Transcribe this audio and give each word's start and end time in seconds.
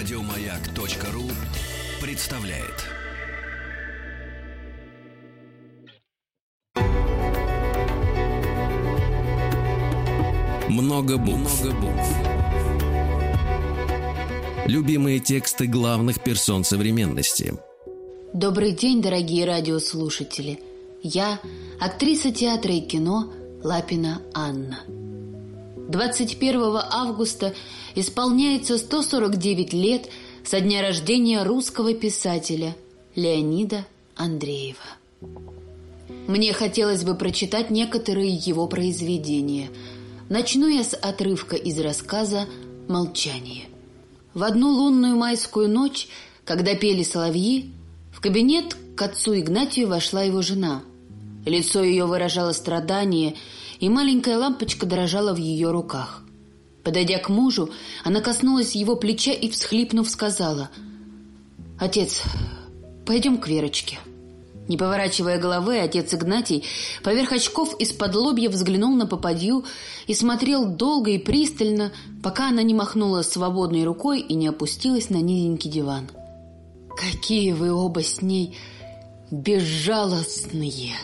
Радиомаяк.ру 0.00 1.24
представляет. 2.00 2.86
Много 10.70 11.18
букв. 11.18 11.62
Много 11.62 11.76
букв. 11.78 12.16
Любимые 14.64 15.20
тексты 15.20 15.66
главных 15.66 16.22
персон 16.22 16.64
современности. 16.64 17.52
Добрый 18.32 18.72
день, 18.72 19.02
дорогие 19.02 19.44
радиослушатели. 19.44 20.60
Я 21.02 21.38
актриса 21.78 22.32
театра 22.32 22.72
и 22.72 22.80
кино 22.80 23.30
Лапина 23.62 24.22
Анна. 24.32 24.78
21 25.90 26.76
августа 26.88 27.52
исполняется 27.96 28.78
149 28.78 29.72
лет 29.72 30.08
со 30.44 30.60
дня 30.60 30.82
рождения 30.82 31.42
русского 31.42 31.94
писателя 31.94 32.76
Леонида 33.16 33.84
Андреева. 34.14 34.78
Мне 36.28 36.52
хотелось 36.52 37.02
бы 37.02 37.16
прочитать 37.16 37.70
некоторые 37.70 38.30
его 38.30 38.68
произведения. 38.68 39.68
Начну 40.28 40.68
я 40.68 40.84
с 40.84 40.94
отрывка 40.94 41.56
из 41.56 41.78
рассказа 41.80 42.46
«Молчание». 42.86 43.64
В 44.32 44.44
одну 44.44 44.70
лунную 44.70 45.16
майскую 45.16 45.68
ночь, 45.68 46.06
когда 46.44 46.76
пели 46.76 47.02
соловьи, 47.02 47.72
в 48.12 48.20
кабинет 48.20 48.76
к 48.94 49.02
отцу 49.02 49.36
Игнатию 49.36 49.88
вошла 49.88 50.22
его 50.22 50.40
жена. 50.40 50.82
Лицо 51.44 51.82
ее 51.82 52.06
выражало 52.06 52.52
страдание, 52.52 53.34
и 53.80 53.88
маленькая 53.88 54.36
лампочка 54.38 54.86
дрожала 54.86 55.34
в 55.34 55.38
ее 55.38 55.70
руках. 55.70 56.22
Подойдя 56.84 57.18
к 57.18 57.28
мужу, 57.28 57.70
она 58.04 58.20
коснулась 58.20 58.74
его 58.74 58.94
плеча 58.94 59.32
и, 59.32 59.50
всхлипнув, 59.50 60.08
сказала 60.08 60.70
«Отец, 61.78 62.22
пойдем 63.06 63.38
к 63.38 63.48
Верочке». 63.48 63.98
Не 64.68 64.76
поворачивая 64.76 65.40
головы, 65.40 65.80
отец 65.80 66.14
Игнатий 66.14 66.64
поверх 67.02 67.32
очков 67.32 67.74
из-под 67.80 68.14
лобья 68.14 68.48
взглянул 68.48 68.94
на 68.94 69.04
попадью 69.04 69.64
и 70.06 70.14
смотрел 70.14 70.64
долго 70.64 71.10
и 71.10 71.18
пристально, 71.18 71.90
пока 72.22 72.50
она 72.50 72.62
не 72.62 72.72
махнула 72.72 73.22
свободной 73.22 73.82
рукой 73.82 74.20
и 74.20 74.34
не 74.34 74.46
опустилась 74.46 75.10
на 75.10 75.16
низенький 75.16 75.70
диван. 75.70 76.08
«Какие 76.96 77.52
вы 77.52 77.72
оба 77.72 78.04
с 78.04 78.22
ней 78.22 78.56
безжалостные!» 79.32 80.94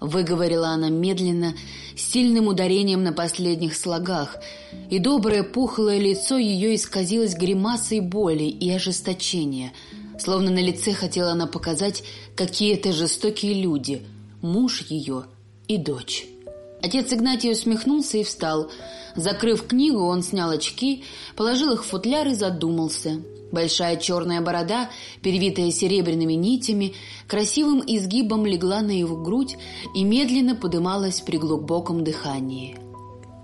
Выговорила 0.00 0.68
она 0.68 0.90
медленно, 0.90 1.54
сильным 1.96 2.46
ударением 2.46 3.02
на 3.02 3.12
последних 3.12 3.76
слогах, 3.76 4.36
и 4.90 5.00
доброе 5.00 5.42
пухлое 5.42 5.98
лицо 5.98 6.36
ее 6.36 6.76
исказилось 6.76 7.34
гримасой 7.34 8.00
боли 8.00 8.44
и 8.44 8.70
ожесточения, 8.70 9.72
словно 10.18 10.50
на 10.50 10.60
лице 10.60 10.92
хотела 10.92 11.32
она 11.32 11.46
показать, 11.46 12.04
какие 12.36 12.74
это 12.74 12.92
жестокие 12.92 13.54
люди, 13.54 14.02
муж 14.40 14.84
ее 14.88 15.24
и 15.66 15.78
дочь. 15.78 16.26
Отец 16.80 17.12
Игнатий 17.12 17.50
усмехнулся 17.50 18.18
и 18.18 18.24
встал. 18.24 18.70
Закрыв 19.16 19.66
книгу, 19.66 20.00
он 20.00 20.22
снял 20.22 20.50
очки, 20.50 21.02
положил 21.34 21.72
их 21.72 21.84
в 21.84 21.88
футляр 21.88 22.28
и 22.28 22.34
задумался– 22.34 23.20
Большая 23.50 23.96
черная 23.96 24.42
борода, 24.42 24.90
перевитая 25.22 25.70
серебряными 25.70 26.34
нитями, 26.34 26.94
красивым 27.26 27.82
изгибом 27.86 28.44
легла 28.44 28.82
на 28.82 28.90
его 28.90 29.16
грудь 29.16 29.56
и 29.94 30.04
медленно 30.04 30.54
подымалась 30.54 31.20
при 31.20 31.38
глубоком 31.38 32.04
дыхании. 32.04 32.76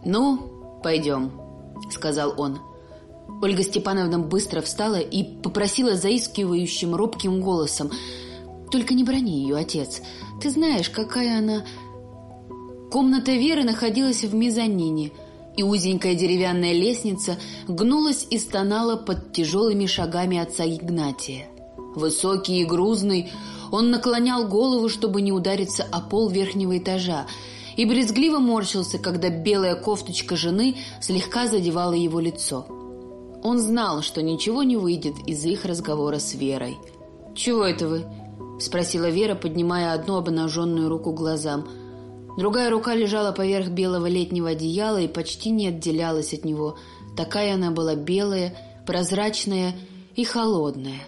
«Ну, 0.05 0.80
пойдем»,— 0.82 1.32
сказал 1.91 2.34
он. 2.36 2.58
Ольга 3.42 3.62
Степановна 3.62 4.19
быстро 4.19 4.60
встала 4.60 5.00
и 5.00 5.25
попросила 5.25 5.97
заискивающим 5.97 6.94
робким 6.94 7.41
голосом. 7.41 7.91
«Только 8.71 8.92
не 8.94 9.04
брони 9.04 9.42
ее, 9.42 9.56
отец. 9.56 10.03
Ты 10.42 10.50
знаешь, 10.50 10.91
какая 10.91 11.38
она...» 11.38 11.65
Комната 12.92 13.32
Веры 13.32 13.65
находилась 13.65 14.22
в 14.22 14.34
мезонине— 14.34 15.10
и 15.56 15.62
узенькая 15.62 16.15
деревянная 16.15 16.72
лестница 16.72 17.38
гнулась 17.69 18.26
и 18.31 18.38
стонала 18.38 18.97
под 18.97 19.32
тяжелыми 19.32 19.87
шагами 19.87 20.38
отца 20.38 20.65
Игнатия. 20.65 21.47
Высокий 21.94 22.60
и 22.60 22.65
грузный, 22.65 23.31
он 23.70 23.91
наклонял 23.91 24.48
голову, 24.48 24.88
чтобы 24.88 25.22
не 25.22 25.32
удариться 25.32 25.87
о 25.91 26.00
пол 26.00 26.28
верхнего 26.28 26.76
этажа, 26.76 27.26
и 27.76 27.84
брезгливо 27.87 28.38
морщился, 28.38 28.98
когда 28.98 29.31
белая 29.31 29.75
кофточка 29.75 30.37
жены 30.37 30.76
слегка 31.00 31.47
задевала 31.47 31.94
его 31.94 32.21
лицо. 32.21 32.66
Он 33.42 33.59
знал, 33.59 34.03
что 34.03 34.22
ничего 34.22 34.62
не 34.62 34.76
выйдет 34.76 35.15
из 35.26 35.44
их 35.44 35.65
разговора 35.65 36.19
с 36.19 36.34
Верой. 36.34 36.78
«Чего 37.34 37.65
это 37.65 37.88
вы?»– 37.88 38.04
спросила 38.60 39.10
Вера, 39.10 39.34
поднимая 39.34 39.92
одну 39.92 40.16
обнаженную 40.16 40.88
руку 40.88 41.12
глазам– 41.12 41.66
Другая 42.37 42.69
рука 42.71 42.95
лежала 42.95 43.33
поверх 43.33 43.69
белого 43.69 44.06
летнего 44.06 44.50
одеяла 44.50 45.00
и 45.00 45.09
почти 45.09 45.50
не 45.50 45.69
отделялась 45.69 46.34
от 46.34 46.45
него. 46.45 46.77
Такая 47.17 47.55
она 47.55 47.71
была 47.71 47.95
белая, 47.95 48.56
прозрачная 48.87 49.75
и 50.17 50.25
холодная. 50.25 51.00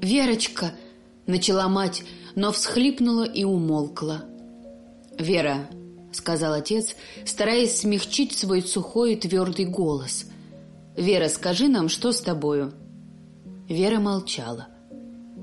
«Верочка!»— 0.00 0.72
начала 1.26 1.68
мать, 1.68 2.04
но 2.36 2.52
всхлипнула 2.52 3.24
и 3.24 3.44
умолкла. 3.44 4.24
«Вера!»— 5.18 5.68
сказал 6.12 6.54
отец, 6.54 6.94
стараясь 7.24 7.80
смягчить 7.80 8.36
свой 8.36 8.62
сухой 8.62 9.14
и 9.14 9.16
твердый 9.16 9.64
голос. 9.64 10.26
«Вера, 10.96 11.28
скажи 11.28 11.68
нам, 11.68 11.88
что 11.88 12.12
с 12.12 12.20
тобою?» 12.20 12.72
Вера 13.68 13.98
молчала. 13.98 14.68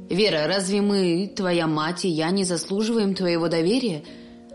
«Вера, 0.09 0.47
разве 0.47 0.81
мы, 0.81 1.31
твоя 1.35 1.67
мать 1.67 2.05
и 2.05 2.09
я, 2.09 2.31
не 2.31 2.45
заслуживаем 2.45 3.13
твоего 3.13 3.49
доверия?» 3.49 4.03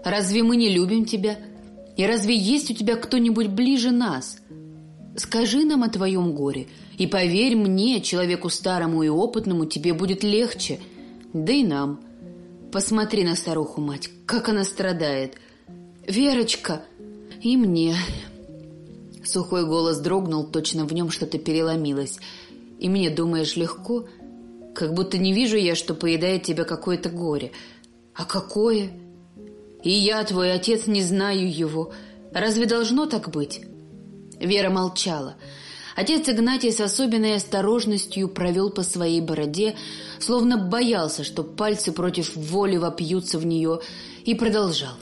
Разве 0.06 0.44
мы 0.44 0.56
не 0.56 0.68
любим 0.68 1.04
тебя? 1.04 1.36
И 1.96 2.06
разве 2.06 2.36
есть 2.36 2.70
у 2.70 2.74
тебя 2.74 2.94
кто-нибудь 2.94 3.48
ближе 3.48 3.90
нас? 3.90 4.38
Скажи 5.16 5.64
нам 5.64 5.82
о 5.82 5.88
твоем 5.88 6.32
горе, 6.32 6.68
и 6.96 7.08
поверь 7.08 7.56
мне, 7.56 8.00
человеку 8.00 8.48
старому 8.48 9.02
и 9.02 9.08
опытному, 9.08 9.66
тебе 9.66 9.94
будет 9.94 10.22
легче. 10.22 10.78
Да 11.32 11.52
и 11.52 11.64
нам. 11.64 12.00
Посмотри 12.70 13.24
на 13.24 13.34
старуху, 13.34 13.80
мать, 13.80 14.08
как 14.26 14.48
она 14.48 14.62
страдает. 14.62 15.38
Верочка, 16.06 16.82
и 17.42 17.56
мне. 17.56 17.96
Сухой 19.24 19.66
голос 19.66 19.98
дрогнул, 19.98 20.46
точно 20.46 20.86
в 20.86 20.94
нем 20.94 21.10
что-то 21.10 21.38
переломилось. 21.38 22.20
И 22.78 22.88
мне, 22.88 23.10
думаешь, 23.10 23.56
легко? 23.56 24.06
Как 24.72 24.94
будто 24.94 25.18
не 25.18 25.32
вижу 25.32 25.56
я, 25.56 25.74
что 25.74 25.94
поедает 25.94 26.44
тебя 26.44 26.62
какое-то 26.62 27.08
горе. 27.08 27.50
А 28.14 28.24
какое? 28.24 28.92
И 29.86 29.90
я, 29.90 30.24
твой 30.24 30.52
отец, 30.52 30.88
не 30.88 31.00
знаю 31.00 31.48
его. 31.48 31.92
Разве 32.32 32.66
должно 32.66 33.06
так 33.06 33.30
быть?» 33.30 33.60
Вера 34.40 34.68
молчала. 34.68 35.36
Отец 35.94 36.28
Игнатий 36.28 36.72
с 36.72 36.80
особенной 36.80 37.36
осторожностью 37.36 38.28
провел 38.28 38.70
по 38.70 38.82
своей 38.82 39.20
бороде, 39.20 39.76
словно 40.18 40.58
боялся, 40.58 41.22
что 41.22 41.44
пальцы 41.44 41.92
против 41.92 42.34
воли 42.34 42.78
вопьются 42.78 43.38
в 43.38 43.46
нее, 43.46 43.78
и 44.24 44.34
продолжал. 44.34 44.94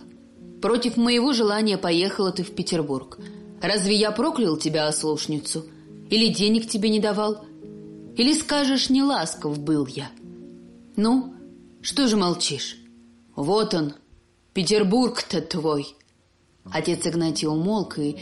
«Против 0.61 0.99
моего 0.99 1.33
желания 1.33 1.78
поехала 1.78 2.31
ты 2.31 2.43
в 2.43 2.55
Петербург. 2.55 3.19
Разве 3.62 3.94
я 3.94 4.11
проклял 4.11 4.59
тебя, 4.59 4.87
ослушницу? 4.87 5.65
Или 6.11 6.28
денег 6.28 6.69
тебе 6.69 6.91
не 6.91 7.00
давал? 7.00 7.47
Или 8.19 8.34
скажешь, 8.34 8.91
не 8.91 9.03
ласков 9.03 9.59
был 9.59 9.87
я? 9.87 10.11
Ну, 10.97 11.33
что 11.81 12.06
же 12.06 12.19
молчишь? 12.19 12.77
Вот 13.34 13.73
он, 13.73 13.94
Петербург-то 14.55 15.41
твой!» 15.41 15.97
Отец 16.71 17.07
Игнатий 17.07 17.47
умолк, 17.47 17.99
и, 17.99 18.17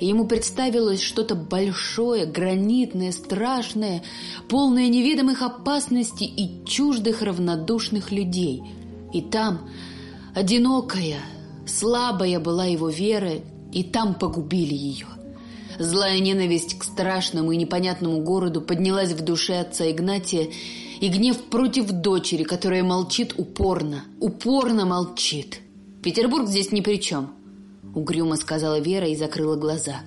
ему 0.00 0.26
представилось 0.26 1.02
что-то 1.02 1.34
большое, 1.34 2.24
гранитное, 2.24 3.12
страшное, 3.12 4.02
полное 4.48 4.88
неведомых 4.88 5.42
опасностей 5.42 6.26
и 6.26 6.64
чуждых 6.64 7.20
равнодушных 7.20 8.10
людей. 8.10 8.62
И 9.12 9.20
там 9.20 9.68
одинокая, 10.34 11.20
слабая 11.66 12.40
была 12.40 12.64
его 12.64 12.88
вера, 12.88 13.32
и 13.72 13.82
там 13.82 14.14
погубили 14.14 14.74
ее. 14.74 15.06
Злая 15.78 16.18
ненависть 16.20 16.78
к 16.78 16.84
страшному 16.84 17.52
и 17.52 17.56
непонятному 17.56 18.22
городу 18.22 18.62
поднялась 18.62 19.12
в 19.12 19.22
душе 19.22 19.58
отца 19.58 19.90
Игнатия, 19.90 20.48
и 21.00 21.08
гнев 21.08 21.36
против 21.44 21.90
дочери, 21.90 22.44
которая 22.44 22.84
молчит 22.84 23.34
упорно, 23.36 24.04
упорно 24.20 24.86
молчит. 24.86 25.60
Петербург 26.02 26.48
здесь 26.48 26.72
ни 26.72 26.80
при 26.80 27.00
чем»,— 27.00 27.34
угрюмо 27.94 28.36
сказала 28.36 28.80
Вера 28.80 29.08
и 29.08 29.16
закрыла 29.16 29.56
глаза. 29.56 30.00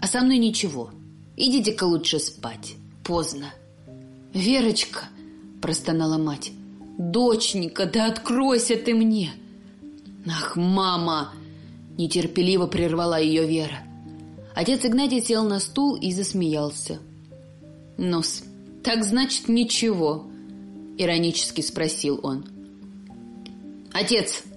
«А 0.00 0.06
со 0.06 0.20
мной 0.20 0.38
ничего. 0.38 0.90
Идите-ка 1.36 1.84
лучше 1.84 2.18
спать. 2.18 2.74
Поздно». 3.04 3.46
«Верочка»,— 4.34 5.08
простонала 5.62 6.18
мать,— 6.18 6.52
«доченька, 6.98 7.86
да 7.86 8.06
откройся 8.06 8.76
ты 8.76 8.94
мне!» 8.94 9.32
«Ах, 10.26 10.56
мама!»— 10.56 11.32
нетерпеливо 11.98 12.66
прервала 12.66 13.20
ее 13.20 13.46
Вера. 13.46 13.78
Отец 14.54 14.84
Игнатий 14.84 15.20
сел 15.20 15.44
на 15.44 15.60
стул 15.60 15.96
и 15.96 16.12
засмеялся. 16.12 16.98
ну 17.96 18.22
так 18.82 19.04
значит 19.04 19.48
ничего»,— 19.48 20.26
иронически 20.98 21.60
спросил 21.60 22.20
он. 22.22 22.44
«Отец»,— 23.92 24.42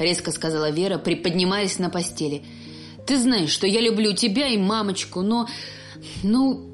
резко 0.00 0.32
сказала 0.32 0.70
Вера, 0.70 0.98
приподнимаясь 0.98 1.78
на 1.78 1.90
постели,— 1.90 2.42
«ты 3.06 3.18
знаешь, 3.18 3.50
что 3.50 3.66
я 3.66 3.80
люблю 3.80 4.12
тебя 4.12 4.48
и 4.48 4.56
мамочку, 4.56 5.22
но... 5.22 5.48
ну... 6.22 6.66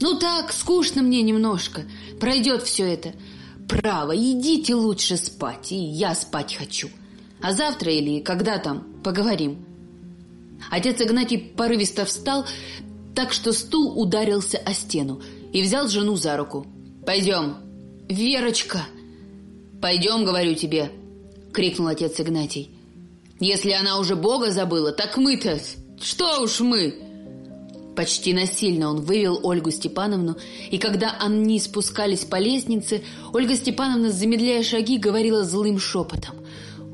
ну 0.00 0.18
так, 0.18 0.52
скучно 0.52 1.02
мне 1.02 1.22
немножко. 1.22 1.82
Пройдет 2.20 2.62
все 2.62 2.84
это. 2.84 3.12
Право, 3.68 4.16
идите 4.16 4.74
лучше 4.74 5.16
спать, 5.16 5.72
и 5.72 5.76
я 5.76 6.14
спать 6.14 6.56
хочу. 6.56 6.88
А 7.40 7.52
завтра 7.52 7.92
или 7.92 8.20
когда 8.20 8.58
там, 8.58 9.00
поговорим». 9.04 9.64
Отец 10.70 11.00
Игнатий 11.00 11.38
порывисто 11.38 12.04
встал, 12.04 12.44
так 13.14 13.32
что 13.32 13.52
стул 13.52 14.00
ударился 14.00 14.58
о 14.58 14.74
стену 14.74 15.22
и 15.52 15.62
взял 15.62 15.88
жену 15.88 16.16
за 16.16 16.36
руку. 16.36 16.66
«Пойдем, 17.06 17.56
Верочка!» 18.08 18.84
«Пойдем, 19.80 20.24
говорю 20.24 20.54
тебе!»— 20.54 20.90
крикнул 21.52 21.88
отец 21.88 22.20
Игнатий. 22.20 22.70
«Если 23.38 23.72
она 23.72 23.98
уже 23.98 24.16
Бога 24.16 24.50
забыла, 24.50 24.92
так 24.92 25.16
мы-то... 25.16 25.58
Что 26.00 26.42
уж 26.42 26.60
мы!» 26.60 26.94
Почти 27.96 28.32
насильно 28.32 28.88
он 28.88 29.00
вывел 29.00 29.40
Ольгу 29.42 29.70
Степановну, 29.70 30.36
и 30.70 30.78
когда 30.78 31.16
они 31.20 31.58
спускались 31.58 32.24
по 32.24 32.36
лестнице, 32.36 33.02
Ольга 33.32 33.56
Степановна, 33.56 34.10
замедляя 34.10 34.62
шаги, 34.62 34.96
говорила 34.96 35.44
злым 35.44 35.78
шепотом. 35.78 36.36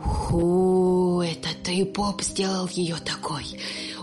«Ху, 0.03 1.21
это 1.21 1.49
ты, 1.63 1.85
поп, 1.85 2.23
сделал 2.23 2.69
ее 2.73 2.97
такой. 3.05 3.45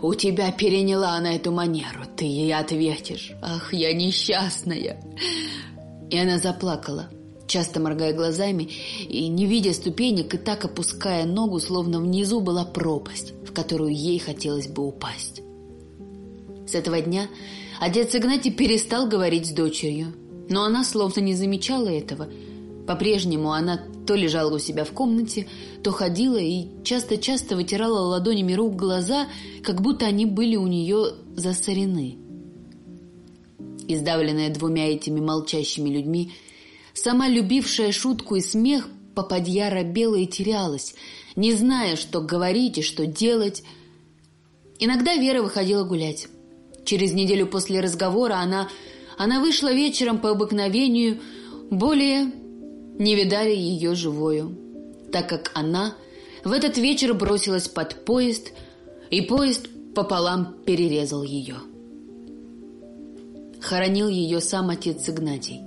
У 0.02 0.14
тебя 0.14 0.52
переняла 0.52 1.16
она 1.16 1.36
эту 1.36 1.52
манеру, 1.52 2.06
ты 2.16 2.26
ей 2.26 2.54
ответишь. 2.54 3.32
Ах, 3.42 3.74
я 3.74 3.94
несчастная!» 3.94 5.02
И 6.10 6.18
она 6.18 6.38
заплакала, 6.38 7.10
часто 7.48 7.80
моргая 7.80 8.14
глазами 8.14 8.70
и 9.08 9.28
не 9.28 9.46
видя 9.46 9.74
ступенек, 9.74 10.34
и 10.34 10.38
так 10.38 10.66
опуская 10.66 11.26
ногу, 11.26 11.60
словно 11.60 12.00
внизу 12.00 12.40
была 12.40 12.66
пропасть, 12.66 13.34
в 13.46 13.54
которую 13.54 13.94
ей 13.94 14.20
хотелось 14.20 14.68
бы 14.68 14.86
упасть. 14.88 15.42
С 16.68 16.76
этого 16.76 17.02
дня 17.02 17.28
отец 17.80 18.16
Игнатий 18.16 18.52
перестал 18.52 19.08
говорить 19.08 19.48
с 19.48 19.52
дочерью, 19.52 20.14
но 20.50 20.64
она 20.64 20.84
словно 20.84 21.20
не 21.20 21.36
замечала 21.36 21.88
этого. 21.88 22.30
По-прежнему 22.88 23.52
она 23.52 23.80
то 24.06 24.16
лежала 24.16 24.56
у 24.56 24.60
себя 24.60 24.84
в 24.84 24.92
комнате, 24.92 25.48
то 25.84 25.92
ходила 25.92 26.38
и 26.38 26.68
часто-часто 26.84 27.56
вытирала 27.56 28.00
ладонями 28.00 28.54
рук 28.54 28.76
глаза, 28.76 29.28
как 29.64 29.82
будто 29.82 30.06
они 30.06 30.26
были 30.26 30.56
у 30.56 30.68
нее 30.68 31.14
засорены. 31.36 32.18
Издавленная 33.88 34.54
двумя 34.54 34.90
этими 34.90 35.20
молчащими 35.20 35.90
людьми, 35.90 36.32
сама 36.94 37.28
любившая 37.28 37.92
шутку 37.92 38.36
и 38.36 38.42
смех, 38.42 38.88
попадья 39.16 39.70
робела 39.70 40.16
и 40.16 40.26
терялась, 40.26 40.96
не 41.36 41.54
зная, 41.54 41.96
что 41.96 42.22
говорить 42.22 42.78
и 42.78 42.82
что 42.82 43.06
делать. 43.06 43.64
Иногда 44.80 45.16
Вера 45.16 45.42
выходила 45.42 45.84
гулять. 45.84 46.28
Через 46.86 47.14
неделю 47.14 47.48
после 47.48 47.80
разговора 47.80 48.36
она, 48.36 48.70
она 49.18 49.40
вышла 49.40 49.72
вечером 49.74 50.20
по 50.20 50.32
обыкновению, 50.32 51.20
более 51.70 52.32
не 53.00 53.16
видали 53.16 53.56
ее 53.56 53.96
живою, 53.96 54.58
так 55.12 55.28
как 55.30 55.52
она 55.56 55.96
в 56.44 56.52
этот 56.52 56.78
вечер 56.78 57.14
бросилась 57.14 57.68
под 57.68 58.06
поезд, 58.06 58.52
и 59.10 59.22
поезд 59.22 59.68
пополам 59.96 60.56
перерезал 60.66 61.24
ее. 61.24 61.56
Хоронил 63.62 64.10
ее 64.10 64.42
сам 64.42 64.70
отец 64.70 65.08
Игнатий. 65.08 65.62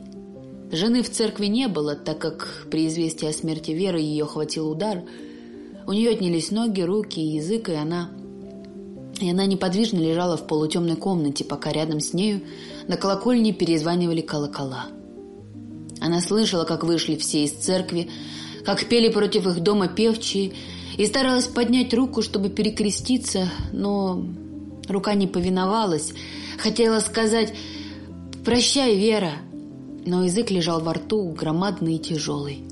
Жены 0.72 1.02
в 1.02 1.10
церкви 1.10 1.46
не 1.46 1.68
было, 1.68 1.94
так 1.94 2.18
как 2.18 2.66
при 2.70 2.88
известии 2.88 3.28
о 3.28 3.32
смерти 3.32 3.70
Веры 3.70 4.00
ее 4.00 4.26
хватил 4.26 4.68
удар. 4.68 5.02
У 5.86 5.92
нее 5.92 6.10
отнялись 6.10 6.50
ноги, 6.50 6.80
руки 6.80 7.20
и 7.20 7.36
язык, 7.36 7.68
и 7.68 7.74
она... 7.74 8.10
И 9.20 9.30
она 9.30 9.46
неподвижно 9.46 9.98
лежала 9.98 10.36
в 10.36 10.46
полутемной 10.46 10.96
комнате, 10.96 11.42
пока 11.44 11.72
рядом 11.72 12.00
с 12.00 12.12
нею 12.12 12.42
на 12.86 12.98
колокольне 12.98 13.54
перезванивали 13.54 14.20
колокола. 14.20 14.86
Она 16.00 16.20
слышала, 16.20 16.64
как 16.64 16.84
вышли 16.84 17.16
все 17.16 17.44
из 17.44 17.52
церкви, 17.52 18.10
как 18.64 18.84
пели 18.86 19.08
против 19.08 19.46
их 19.46 19.60
дома 19.60 19.88
певчие, 19.88 20.52
и 20.98 21.06
старалась 21.06 21.46
поднять 21.46 21.94
руку, 21.94 22.20
чтобы 22.20 22.50
перекреститься, 22.50 23.48
но 23.72 24.22
рука 24.88 25.14
не 25.14 25.26
повиновалась. 25.26 26.12
Хотела 26.58 27.00
сказать 27.00 27.54
«Прощай, 28.44 28.96
Вера», 28.96 29.32
но 30.06 30.24
язык 30.24 30.50
лежал 30.50 30.80
во 30.80 30.94
рту, 30.94 31.28
громадный 31.32 31.96
и 31.96 31.98
тяжелый. 31.98 32.62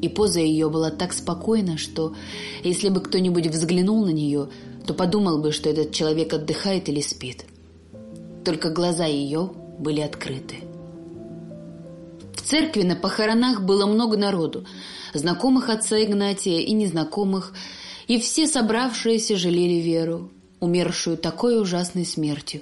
И 0.00 0.08
поза 0.08 0.40
ее 0.40 0.70
была 0.70 0.90
так 0.90 1.12
спокойна, 1.12 1.78
что 1.78 2.14
если 2.62 2.88
бы 2.88 3.00
кто-нибудь 3.00 3.48
взглянул 3.48 4.04
на 4.04 4.10
нее, 4.10 4.48
то 4.86 4.94
подумал 4.94 5.38
бы, 5.38 5.52
что 5.52 5.68
этот 5.68 5.92
человек 5.92 6.32
отдыхает 6.32 6.88
или 6.88 7.00
спит. 7.00 7.44
Только 8.44 8.70
глаза 8.70 9.04
ее 9.06 9.50
были 9.78 10.00
открыты. 10.00 10.56
В 12.34 12.42
церкви 12.42 12.82
на 12.82 12.94
похоронах 12.94 13.62
было 13.62 13.86
много 13.86 14.16
народу, 14.16 14.64
знакомых 15.12 15.68
отца 15.68 16.00
Игнатия 16.00 16.60
и 16.60 16.72
незнакомых, 16.72 17.52
и 18.06 18.20
все 18.20 18.46
собравшиеся 18.46 19.36
жалели 19.36 19.80
Веру, 19.80 20.30
умершую 20.60 21.16
такой 21.16 21.60
ужасной 21.60 22.04
смертью, 22.04 22.60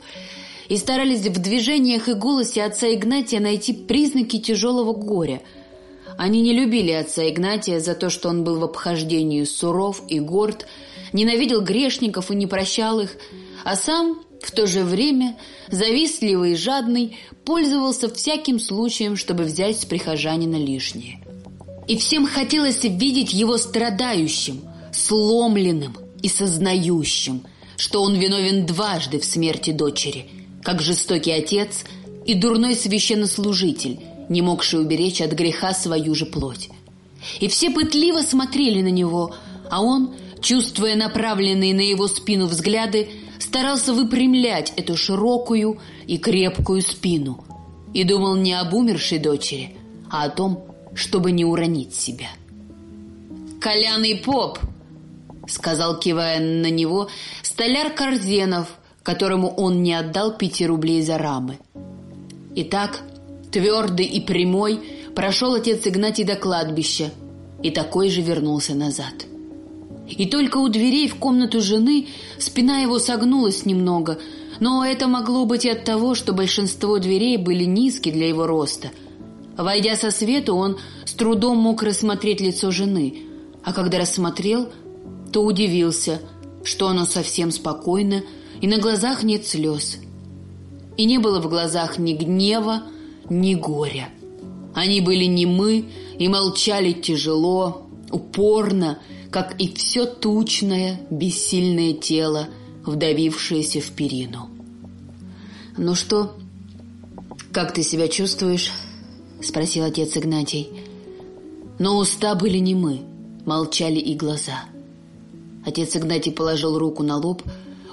и 0.68 0.76
старались 0.76 1.26
в 1.26 1.40
движениях 1.40 2.08
и 2.08 2.14
голосе 2.14 2.62
отца 2.62 2.92
Игнатия 2.92 3.40
найти 3.40 3.72
признаки 3.72 4.38
тяжелого 4.38 4.92
горя. 4.92 5.42
Они 6.16 6.42
не 6.42 6.52
любили 6.52 6.92
отца 6.92 7.28
Игнатия 7.28 7.80
за 7.80 7.94
то, 7.94 8.10
что 8.10 8.28
он 8.28 8.44
был 8.44 8.58
в 8.58 8.64
обхождении 8.64 9.44
суров 9.44 10.02
и 10.08 10.20
горд, 10.20 10.66
ненавидел 11.12 11.60
грешников 11.60 12.30
и 12.30 12.36
не 12.36 12.46
прощал 12.46 13.00
их, 13.00 13.16
а 13.64 13.76
сам 13.76 14.22
в 14.40 14.50
то 14.50 14.66
же 14.66 14.84
время, 14.84 15.36
завистливый 15.68 16.52
и 16.52 16.56
жадный, 16.56 17.16
пользовался 17.44 18.12
всяким 18.12 18.60
случаем, 18.60 19.16
чтобы 19.16 19.44
взять 19.44 19.80
с 19.80 19.84
прихожанина 19.84 20.56
лишнее. 20.56 21.20
И 21.88 21.96
всем 21.96 22.26
хотелось 22.26 22.84
видеть 22.84 23.32
его 23.32 23.58
страдающим, 23.58 24.62
сломленным 24.92 25.96
и 26.22 26.28
сознающим, 26.28 27.42
что 27.76 28.02
он 28.02 28.14
виновен 28.14 28.66
дважды 28.66 29.18
в 29.18 29.24
смерти 29.24 29.70
дочери, 29.70 30.26
как 30.64 30.82
жестокий 30.82 31.30
отец 31.30 31.84
и 32.26 32.34
дурной 32.34 32.74
священнослужитель, 32.74 34.00
не 34.28 34.42
могший 34.42 34.80
уберечь 34.80 35.20
от 35.20 35.32
греха 35.32 35.74
свою 35.74 36.14
же 36.14 36.26
плоть. 36.26 36.70
И 37.38 37.48
все 37.48 37.70
пытливо 37.70 38.22
смотрели 38.22 38.82
на 38.82 38.88
него, 38.88 39.34
а 39.70 39.82
он, 39.82 40.14
чувствуя 40.40 40.96
направленные 40.96 41.74
на 41.74 41.82
его 41.82 42.08
спину 42.08 42.46
взгляды, 42.46 43.10
старался 43.38 43.92
выпрямлять 43.92 44.72
эту 44.76 44.96
широкую 44.96 45.78
и 46.06 46.16
крепкую 46.18 46.80
спину 46.80 47.44
и 47.92 48.02
думал 48.04 48.34
не 48.34 48.54
об 48.54 48.72
умершей 48.72 49.18
дочери, 49.18 49.76
а 50.10 50.24
о 50.24 50.30
том, 50.30 50.64
чтобы 50.94 51.30
не 51.30 51.44
уронить 51.44 51.94
себя. 51.94 52.28
«Коляный 53.60 54.16
поп!»— 54.16 54.58
сказал, 55.46 55.98
кивая 55.98 56.40
на 56.40 56.70
него, 56.70 57.08
столяр 57.42 57.92
Корзенов, 57.92 58.68
которому 59.04 59.48
он 59.48 59.84
не 59.84 59.94
отдал 59.94 60.36
пяти 60.36 60.66
рублей 60.66 61.02
за 61.02 61.18
рамы. 61.18 61.58
Итак, 62.56 63.02
твердый 63.52 64.06
и 64.06 64.20
прямой 64.20 64.80
прошел 65.14 65.54
отец 65.54 65.86
Игнатий 65.86 66.24
до 66.24 66.34
кладбища 66.34 67.10
и 67.62 67.70
такой 67.70 68.08
же 68.08 68.22
вернулся 68.22 68.74
назад. 68.74 69.26
И 70.08 70.26
только 70.26 70.58
у 70.58 70.68
дверей 70.68 71.08
в 71.08 71.16
комнату 71.16 71.60
жены 71.60 72.08
спина 72.38 72.78
его 72.78 72.98
согнулась 72.98 73.64
немного, 73.64 74.18
но 74.60 74.84
это 74.84 75.06
могло 75.06 75.44
быть 75.44 75.64
и 75.64 75.70
от 75.70 75.84
того, 75.84 76.14
что 76.14 76.32
большинство 76.32 76.98
дверей 76.98 77.36
были 77.36 77.64
низки 77.64 78.10
для 78.10 78.28
его 78.28 78.46
роста. 78.46 78.90
Войдя 79.56 79.96
со 79.96 80.10
свету, 80.10 80.56
он 80.56 80.78
с 81.04 81.12
трудом 81.12 81.58
мог 81.58 81.82
рассмотреть 81.82 82.40
лицо 82.40 82.70
жены, 82.70 83.22
а 83.62 83.72
когда 83.72 83.98
рассмотрел, 83.98 84.68
то 85.32 85.42
удивился, 85.42 86.20
что 86.64 86.88
оно 86.88 87.04
совсем 87.04 87.50
спокойно, 87.50 88.22
и 88.60 88.66
на 88.66 88.78
глазах 88.78 89.22
нет 89.22 89.46
слез. 89.46 89.98
И 90.96 91.04
не 91.04 91.18
было 91.18 91.40
в 91.40 91.48
глазах 91.48 91.98
ни 91.98 92.12
гнева, 92.12 92.82
ни 93.28 93.54
горя. 93.54 94.08
Они 94.74 95.00
были 95.00 95.24
немы 95.24 95.86
и 96.18 96.28
молчали 96.28 96.92
тяжело, 96.92 97.86
упорно, 98.10 98.98
как 99.30 99.60
и 99.60 99.72
все 99.72 100.06
тучное, 100.06 101.00
бессильное 101.10 101.92
тело, 101.94 102.48
вдавившееся 102.84 103.80
в 103.80 103.90
перину. 103.90 104.48
«Ну 105.76 105.94
что, 105.94 106.36
как 107.52 107.74
ты 107.74 107.82
себя 107.82 108.08
чувствуешь?»— 108.08 108.70
спросил 109.42 109.84
отец 109.84 110.16
Игнатий. 110.16 110.68
Но 111.78 111.98
уста 111.98 112.36
были 112.36 112.58
немы, 112.58 113.00
молчали 113.44 113.98
и 113.98 114.14
глаза. 114.14 114.64
Отец 115.66 115.96
Игнатий 115.96 116.30
положил 116.30 116.78
руку 116.78 117.02
на 117.02 117.16
лоб. 117.16 117.42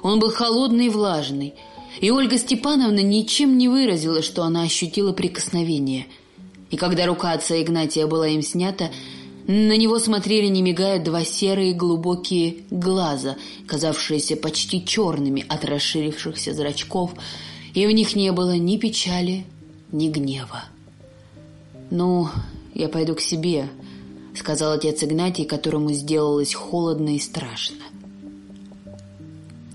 Он 0.04 0.20
был 0.20 0.32
холодный 0.32 0.88
и 0.88 0.90
влажный, 0.90 1.54
И 2.00 2.10
Ольга 2.10 2.38
Степановна 2.38 3.02
ничем 3.02 3.58
не 3.58 3.68
выразила, 3.68 4.22
что 4.22 4.44
она 4.44 4.64
ощутила 4.64 5.12
прикосновение. 5.12 6.08
И 6.70 6.78
когда 6.78 7.06
рука 7.06 7.34
отца 7.34 7.62
Игнатия 7.62 8.08
была 8.08 8.30
им 8.30 8.42
снята, 8.42 8.90
на 9.46 9.76
него 9.76 10.00
смотрели, 10.00 10.48
не 10.48 10.62
мигая, 10.62 11.04
два 11.04 11.26
серые 11.26 11.74
глубокие 11.74 12.64
глаза, 12.72 13.36
казавшиеся 13.68 14.38
почти 14.38 14.86
черными 14.86 15.46
от 15.50 15.66
расширившихся 15.66 16.54
зрачков, 16.54 17.12
и 17.74 17.86
в 17.86 17.92
них 17.92 18.16
не 18.16 18.32
было 18.32 18.56
ни 18.56 18.78
печали, 18.78 19.46
ни 19.92 20.10
гнева. 20.10 20.64
«Ну, 21.90 22.30
я 22.74 22.88
пойду 22.88 23.16
к 23.16 23.22
себе»,— 23.22 23.68
сказал 24.36 24.72
отец 24.74 25.04
Игнатий, 25.04 25.44
которому 25.44 25.92
сделалось 25.92 26.54
холодно 26.54 27.16
и 27.16 27.20
страшно. 27.20 27.84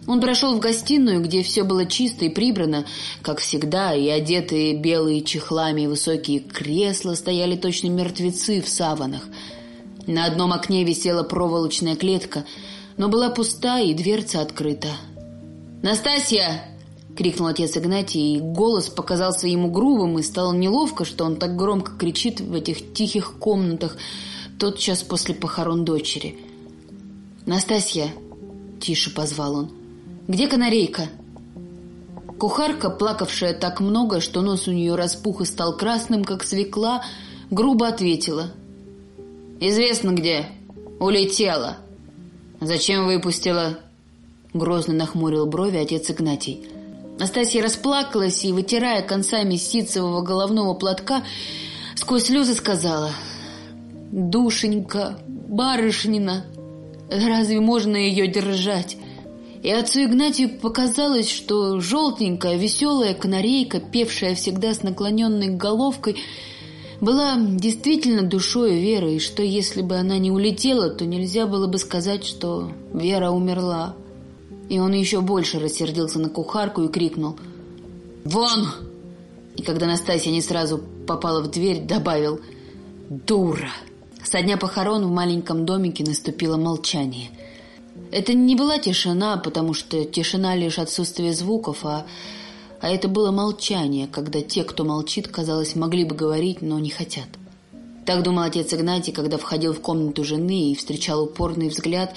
Он 0.06 0.20
прошел 0.20 0.54
в 0.54 0.60
гостиную, 0.60 1.20
где 1.20 1.42
все 1.42 1.64
было 1.64 1.84
чисто 1.84 2.26
и 2.26 2.28
прибрано, 2.28 2.86
как 3.22 3.40
всегда, 3.40 3.94
и 3.94 4.08
одетые 4.08 4.74
белые 4.76 5.22
чехлами 5.22 5.86
высокие 5.86 6.40
кресла 6.40 7.14
стояли 7.14 7.56
точно 7.56 7.88
мертвецы 7.88 8.62
в 8.62 8.68
саванах. 8.68 9.22
На 10.06 10.26
одном 10.26 10.52
окне 10.52 10.84
висела 10.84 11.24
проволочная 11.24 11.96
клетка, 11.96 12.44
но 12.96 13.08
была 13.08 13.30
пуста 13.30 13.80
и 13.80 13.94
дверца 13.94 14.40
открыта. 14.40 14.88
«Настасья!»— 15.82 16.62
крикнул 17.16 17.48
отец 17.48 17.76
Игнатий, 17.76 18.36
и 18.36 18.40
голос 18.40 18.88
показался 18.88 19.48
ему 19.48 19.70
грубым, 19.70 20.20
и 20.20 20.22
стало 20.22 20.52
неловко, 20.52 21.04
что 21.04 21.24
он 21.24 21.36
так 21.36 21.56
громко 21.56 21.92
кричит 21.98 22.40
в 22.40 22.54
этих 22.54 22.92
тихих 22.92 23.38
комнатах 23.38 23.96
тотчас 24.60 25.02
после 25.02 25.34
похорон 25.34 25.84
дочери. 25.84 26.38
«Настасья!»— 27.44 28.12
тише 28.80 29.12
позвал 29.12 29.56
он. 29.56 29.85
Где 30.28 30.48
канарейка?» 30.48 31.08
Кухарка, 32.38 32.90
плакавшая 32.90 33.54
так 33.54 33.80
много, 33.80 34.20
что 34.20 34.42
нос 34.42 34.68
у 34.68 34.72
нее 34.72 34.94
распух 34.94 35.40
и 35.40 35.44
стал 35.44 35.76
красным, 35.76 36.24
как 36.24 36.44
свекла, 36.44 37.02
грубо 37.50 37.88
ответила. 37.88 38.52
«Известно 39.60 40.10
где. 40.10 40.46
Улетела. 41.00 41.78
Зачем 42.60 43.06
выпустила?» 43.06 43.78
Грозно 44.52 44.94
нахмурил 44.94 45.46
брови 45.46 45.78
отец 45.78 46.10
Игнатий. 46.10 46.68
Настасья 47.18 47.62
расплакалась 47.62 48.44
и, 48.44 48.52
вытирая 48.52 49.02
концами 49.02 49.56
ситцевого 49.56 50.20
головного 50.22 50.74
платка, 50.74 51.22
сквозь 51.94 52.24
слезы 52.24 52.54
сказала. 52.54 53.12
«Душенька, 54.10 55.18
барышнина, 55.26 56.44
разве 57.10 57.60
можно 57.60 57.96
ее 57.96 58.26
держать?» 58.26 58.98
И 59.66 59.70
отцу 59.72 60.04
Игнатию 60.04 60.48
показалось, 60.48 61.28
что 61.28 61.80
желтенькая, 61.80 62.56
веселая 62.56 63.14
канарейка, 63.14 63.80
певшая 63.80 64.36
всегда 64.36 64.72
с 64.72 64.84
наклоненной 64.84 65.48
головкой, 65.48 66.22
была 67.00 67.34
действительно 67.36 68.22
душой 68.22 68.78
Веры, 68.78 69.14
и 69.14 69.18
что 69.18 69.42
если 69.42 69.82
бы 69.82 69.96
она 69.96 70.18
не 70.18 70.30
улетела, 70.30 70.88
то 70.90 71.04
нельзя 71.04 71.48
было 71.48 71.66
бы 71.66 71.78
сказать, 71.78 72.24
что 72.24 72.70
Вера 72.94 73.30
умерла. 73.32 73.96
И 74.68 74.78
он 74.78 74.92
еще 74.92 75.20
больше 75.20 75.58
рассердился 75.58 76.20
на 76.20 76.28
кухарку 76.28 76.84
и 76.84 76.88
крикнул 76.88 77.36
«Вон!» 78.24 78.68
И 79.56 79.62
когда 79.62 79.86
Настасья 79.86 80.30
не 80.30 80.42
сразу 80.42 80.80
попала 81.08 81.42
в 81.42 81.50
дверь, 81.50 81.80
добавил 81.80 82.38
«Дура!». 83.10 83.70
Со 84.22 84.40
дня 84.42 84.58
похорон 84.58 85.04
в 85.06 85.10
маленьком 85.10 85.66
домике 85.66 86.04
наступило 86.04 86.56
молчание– 86.56 87.30
это 88.12 88.34
не 88.34 88.54
была 88.54 88.78
тишина, 88.78 89.36
потому 89.36 89.74
что 89.74 90.04
тишина 90.04 90.54
лишь 90.54 90.78
отсутствие 90.78 91.34
звуков, 91.34 91.84
а, 91.84 92.06
а 92.80 92.88
это 92.88 93.08
было 93.08 93.30
молчание, 93.30 94.06
когда 94.06 94.40
те, 94.40 94.64
кто 94.64 94.84
молчит, 94.84 95.28
казалось, 95.28 95.76
могли 95.76 96.04
бы 96.04 96.14
говорить, 96.14 96.62
но 96.62 96.78
не 96.78 96.90
хотят. 96.90 97.26
Так 98.06 98.22
думал 98.22 98.44
отец 98.44 98.72
Игнатий, 98.72 99.12
когда 99.12 99.36
входил 99.36 99.72
в 99.72 99.80
комнату 99.80 100.22
жены 100.22 100.70
и 100.70 100.76
встречал 100.76 101.24
упорный 101.24 101.68
взгляд, 101.68 102.14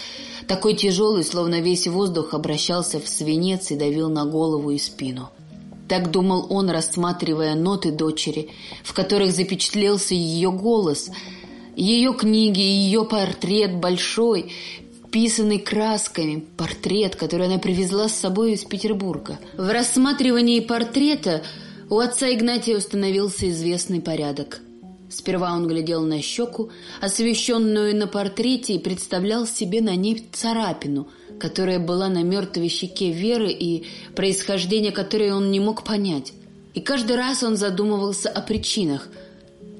такой 0.48 0.75
тяжелый, 0.75 1.24
словно 1.24 1.62
весь 1.62 1.88
воздух 1.88 2.36
обращался 2.36 3.00
в 3.00 3.07
свинец 3.07 3.71
и 3.71 3.75
давил 3.75 4.07
на 4.09 4.25
голову 4.25 4.69
и 4.69 4.77
спину. 4.77 5.29
Так 5.88 6.12
думал 6.12 6.45
он, 6.51 6.69
рассматривая 6.69 7.55
ноты 7.55 7.91
дочери, 7.91 8.50
в 8.83 8.93
которых 8.93 9.31
запечатлелся 9.31 10.13
ее 10.13 10.51
голос, 10.51 11.09
ее 11.75 12.13
книги, 12.13 12.59
ее 12.59 13.03
портрет 13.03 13.75
большой, 13.75 14.51
писанный 15.12 15.60
красками, 15.60 16.46
портрет, 16.58 17.16
который 17.16 17.48
она 17.48 17.58
привезла 17.58 18.10
с 18.10 18.16
собой 18.16 18.54
из 18.54 18.63
Петербурга. 18.63 19.39
В 19.58 19.70
рассматривании 19.72 20.60
портрета 20.60 21.44
у 21.89 22.00
отца 22.00 22.32
Игнатия 22.32 22.78
установился 22.78 23.50
известный 23.50 24.01
порядок. 24.01 24.62
Сперва 25.10 25.54
он 25.54 25.68
глядел 25.68 26.04
на 26.04 26.22
щеку, 26.22 26.70
освещенную 27.01 27.96
на 27.96 28.06
портрете, 28.06 28.74
и 28.74 28.80
представлял 28.80 29.48
себе 29.48 29.82
на 29.82 29.96
ней 29.96 30.28
царапину, 30.32 31.08
которая 31.39 31.80
была 31.80 32.10
на 32.10 32.22
мертвой 32.22 32.70
щеке 32.70 33.12
Веры 33.12 33.51
и 33.51 33.86
происхождение 34.16 34.92
которой 34.92 35.32
он 35.32 35.50
не 35.50 35.60
мог 35.60 35.84
понять. 35.84 36.34
И 36.75 36.82
каждый 36.82 37.16
раз 37.16 37.42
он 37.42 37.58
задумывался 37.58 38.30
о 38.30 38.42
причинах. 38.42 39.10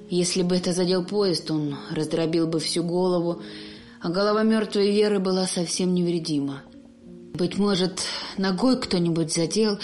Если 0.09 0.41
бы 0.41 0.55
это 0.55 0.74
задел 0.74 1.03
поезд, 1.03 1.51
он 1.51 1.75
раздробил 1.91 2.48
бы 2.48 2.59
всю 2.59 2.83
голову, 2.83 3.43
а 4.01 4.09
голова 4.09 4.43
мертвой 4.43 4.91
Веры 4.91 5.19
была 5.19 5.45
совсем 5.45 5.93
невредима. 5.93 6.63
Быть 7.33 7.57
может, 7.57 8.01
ногой 8.37 8.79
кто-нибудь 8.79 9.33
задел, 9.33 9.79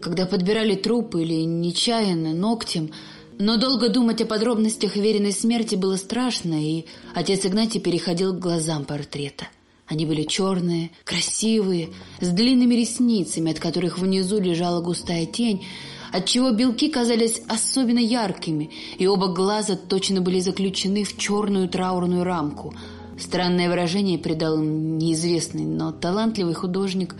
когда 0.00 0.26
подбирали 0.26 0.74
труп 0.74 1.16
или 1.16 1.42
нечаянно, 1.44 2.34
ногтем. 2.34 2.90
Но 3.38 3.56
долго 3.56 3.88
думать 3.88 4.20
о 4.20 4.26
подробностях 4.26 4.96
Вериной 4.96 5.32
смерти 5.32 5.74
было 5.74 5.96
страшно, 5.96 6.54
и 6.54 6.84
отец 7.14 7.46
Игнатий 7.46 7.80
переходил 7.80 8.34
к 8.34 8.38
глазам 8.38 8.84
портрета. 8.84 9.46
Они 9.86 10.04
были 10.04 10.24
черные, 10.24 10.90
красивые, 11.04 11.88
с 12.20 12.28
длинными 12.28 12.74
ресницами, 12.74 13.50
от 13.50 13.58
которых 13.58 13.98
внизу 13.98 14.38
лежала 14.38 14.80
густая 14.82 15.26
тень, 15.26 15.66
отчего 16.12 16.50
белки 16.50 16.90
казались 16.90 17.40
особенно 17.48 17.98
яркими, 17.98 18.70
и 18.98 19.06
оба 19.06 19.28
глаза 19.28 19.74
точно 19.76 20.20
были 20.20 20.38
заключены 20.40 21.04
в 21.04 21.16
черную 21.16 21.68
траурную 21.68 22.24
рамку– 22.24 22.74
Странное 23.20 23.68
выражение 23.68 24.18
придал 24.18 24.56
им 24.56 24.96
неизвестный, 24.96 25.64
но 25.64 25.92
талантливый 25.92 26.54
художник, 26.54 27.14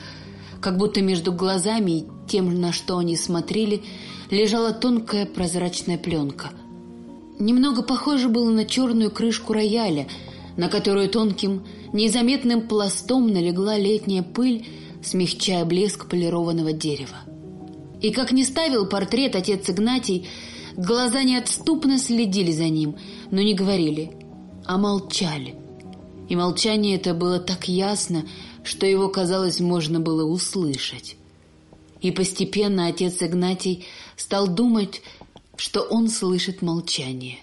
как 0.60 0.78
будто 0.78 1.02
между 1.02 1.30
глазами 1.30 1.90
и 1.90 2.06
тем, 2.26 2.58
на 2.58 2.72
что 2.72 2.96
они 2.96 3.16
смотрели, 3.16 3.82
лежала 4.30 4.72
тонкая 4.72 5.26
прозрачная 5.26 5.98
пленка. 5.98 6.50
Немного 7.38 7.82
похоже 7.82 8.28
было 8.28 8.50
на 8.50 8.64
черную 8.64 9.10
крышку 9.10 9.52
рояля, 9.52 10.08
на 10.56 10.68
которую 10.68 11.10
тонким, 11.10 11.64
незаметным 11.92 12.66
пластом 12.66 13.30
налегла 13.30 13.76
летняя 13.76 14.22
пыль, 14.22 14.66
смягчая 15.02 15.66
блеск 15.66 16.08
полированного 16.08 16.72
дерева. 16.72 17.16
И 18.00 18.10
как 18.10 18.32
не 18.32 18.44
ставил 18.44 18.86
портрет 18.86 19.36
отец 19.36 19.68
Игнатий, 19.68 20.26
глаза 20.76 21.22
неотступно 21.22 21.98
следили 21.98 22.52
за 22.52 22.68
ним, 22.68 22.96
но 23.30 23.42
не 23.42 23.54
говорили, 23.54 24.12
а 24.64 24.78
молчали 24.78 25.59
и 26.30 26.36
молчание 26.36 26.94
это 26.94 27.12
было 27.12 27.40
так 27.40 27.66
ясно, 27.66 28.24
что 28.62 28.86
его, 28.86 29.08
казалось, 29.08 29.58
можно 29.58 29.98
было 29.98 30.24
услышать. 30.24 31.16
И 32.00 32.12
постепенно 32.12 32.86
отец 32.86 33.20
Игнатий 33.20 33.84
стал 34.16 34.46
думать, 34.46 35.02
что 35.56 35.82
он 35.82 36.08
слышит 36.08 36.62
молчание. 36.62 37.40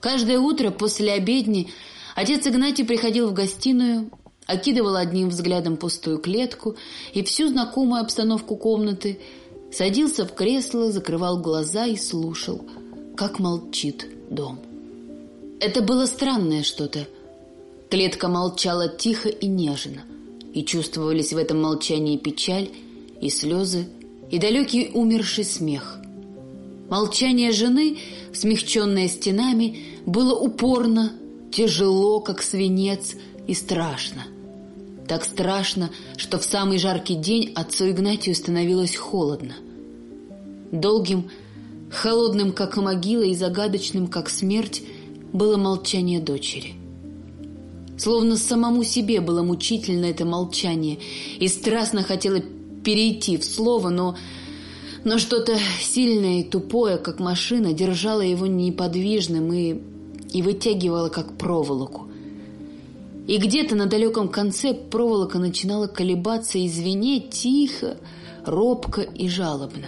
Каждое 0.00 0.40
утро 0.40 0.72
после 0.72 1.12
обедни 1.12 1.70
отец 2.16 2.44
Игнатий 2.44 2.84
приходил 2.84 3.30
в 3.30 3.34
гостиную, 3.34 4.10
окидывал 4.44 4.96
одним 4.96 5.28
взглядом 5.28 5.76
пустую 5.76 6.18
клетку 6.18 6.74
и 7.14 7.22
всю 7.22 7.46
знакомую 7.46 8.02
обстановку 8.02 8.56
комнаты, 8.56 9.20
садился 9.70 10.26
в 10.26 10.34
кресло, 10.34 10.90
закрывал 10.90 11.38
глаза 11.38 11.86
и 11.86 11.96
слушал, 11.96 12.64
как 13.16 13.38
молчит 13.38 14.08
дом. 14.28 14.75
Это 15.58 15.80
было 15.80 16.06
странное 16.06 16.62
что-то. 16.62 17.06
Клетка 17.90 18.28
молчала 18.28 18.88
тихо 18.88 19.28
и 19.28 19.46
нежно, 19.46 20.02
и 20.52 20.64
чувствовались 20.64 21.32
в 21.32 21.36
этом 21.36 21.62
молчании 21.62 22.18
печаль 22.18 22.70
и 23.20 23.30
слезы, 23.30 23.86
и 24.30 24.38
далекий 24.38 24.90
умерший 24.92 25.44
смех. 25.44 25.98
Молчание 26.90 27.52
жены, 27.52 27.98
смягченное 28.32 29.08
стенами, 29.08 29.78
было 30.04 30.38
упорно, 30.38 31.12
тяжело, 31.52 32.20
как 32.20 32.42
свинец, 32.42 33.14
и 33.46 33.54
страшно. 33.54 34.24
Так 35.08 35.24
страшно, 35.24 35.90
что 36.16 36.38
в 36.38 36.44
самый 36.44 36.78
жаркий 36.78 37.14
день 37.14 37.52
отцу 37.54 37.90
Игнатию 37.90 38.34
становилось 38.34 38.96
холодно. 38.96 39.54
Долгим, 40.72 41.30
холодным, 41.90 42.52
как 42.52 42.76
могила, 42.76 43.22
и 43.22 43.34
загадочным, 43.34 44.08
как 44.08 44.28
смерть, 44.28 44.82
было 45.32 45.56
молчание 45.56 46.20
дочери. 46.20 46.74
Словно 47.98 48.36
самому 48.36 48.84
себе 48.84 49.20
было 49.20 49.42
мучительно 49.42 50.06
это 50.06 50.24
молчание, 50.24 50.98
и 51.38 51.48
страстно 51.48 52.02
хотела 52.02 52.40
перейти 52.84 53.36
в 53.36 53.44
слово, 53.44 53.90
но... 53.90 54.16
Но 55.04 55.18
что-то 55.18 55.56
сильное 55.80 56.40
и 56.40 56.42
тупое, 56.42 56.96
как 56.96 57.20
машина, 57.20 57.72
держало 57.72 58.22
его 58.22 58.46
неподвижным 58.46 59.52
и, 59.52 59.80
и 60.32 60.42
вытягивало, 60.42 61.10
как 61.10 61.38
проволоку. 61.38 62.08
И 63.28 63.38
где-то 63.38 63.76
на 63.76 63.86
далеком 63.86 64.28
конце 64.28 64.74
проволока 64.74 65.38
начинала 65.38 65.86
колебаться 65.86 66.58
и 66.58 66.68
звенеть 66.68 67.30
тихо, 67.30 67.98
робко 68.44 69.00
и 69.00 69.28
жалобно. 69.28 69.86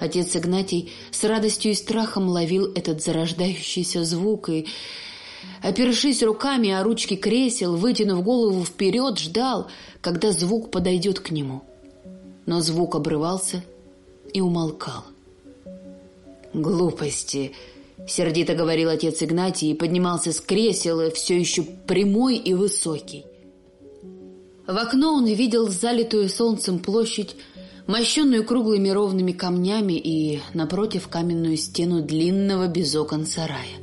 Отец 0.00 0.36
Игнатий 0.36 0.92
с 1.10 1.24
радостью 1.24 1.72
и 1.72 1.74
страхом 1.74 2.28
ловил 2.28 2.72
этот 2.74 3.02
зарождающийся 3.02 4.04
звук 4.04 4.48
и, 4.48 4.66
опершись 5.62 6.22
руками 6.22 6.70
о 6.70 6.82
ручки 6.82 7.16
кресел, 7.16 7.76
вытянув 7.76 8.22
голову 8.22 8.64
вперед, 8.64 9.18
ждал, 9.18 9.68
когда 10.00 10.32
звук 10.32 10.70
подойдет 10.70 11.20
к 11.20 11.30
нему. 11.30 11.62
Но 12.46 12.60
звук 12.60 12.94
обрывался 12.94 13.62
и 14.32 14.40
умолкал. 14.40 15.04
«Глупости!»— 16.52 17.52
сердито 18.08 18.54
говорил 18.54 18.90
отец 18.90 19.22
Игнатий 19.22 19.70
и 19.70 19.74
поднимался 19.74 20.32
с 20.32 20.40
кресела, 20.40 21.10
все 21.10 21.38
еще 21.38 21.62
прямой 21.62 22.36
и 22.36 22.54
высокий. 22.54 23.24
В 24.66 24.76
окно 24.76 25.14
он 25.14 25.26
видел 25.26 25.68
залитую 25.68 26.28
солнцем 26.28 26.78
площадь, 26.78 27.36
мощенную 27.86 28.44
круглыми 28.44 28.88
ровными 28.88 29.32
камнями 29.32 29.94
и, 29.94 30.40
напротив, 30.54 31.08
каменную 31.08 31.56
стену 31.56 32.02
длинного 32.02 32.68
без 32.68 32.94
окон 32.94 33.26
сарая. 33.26 33.78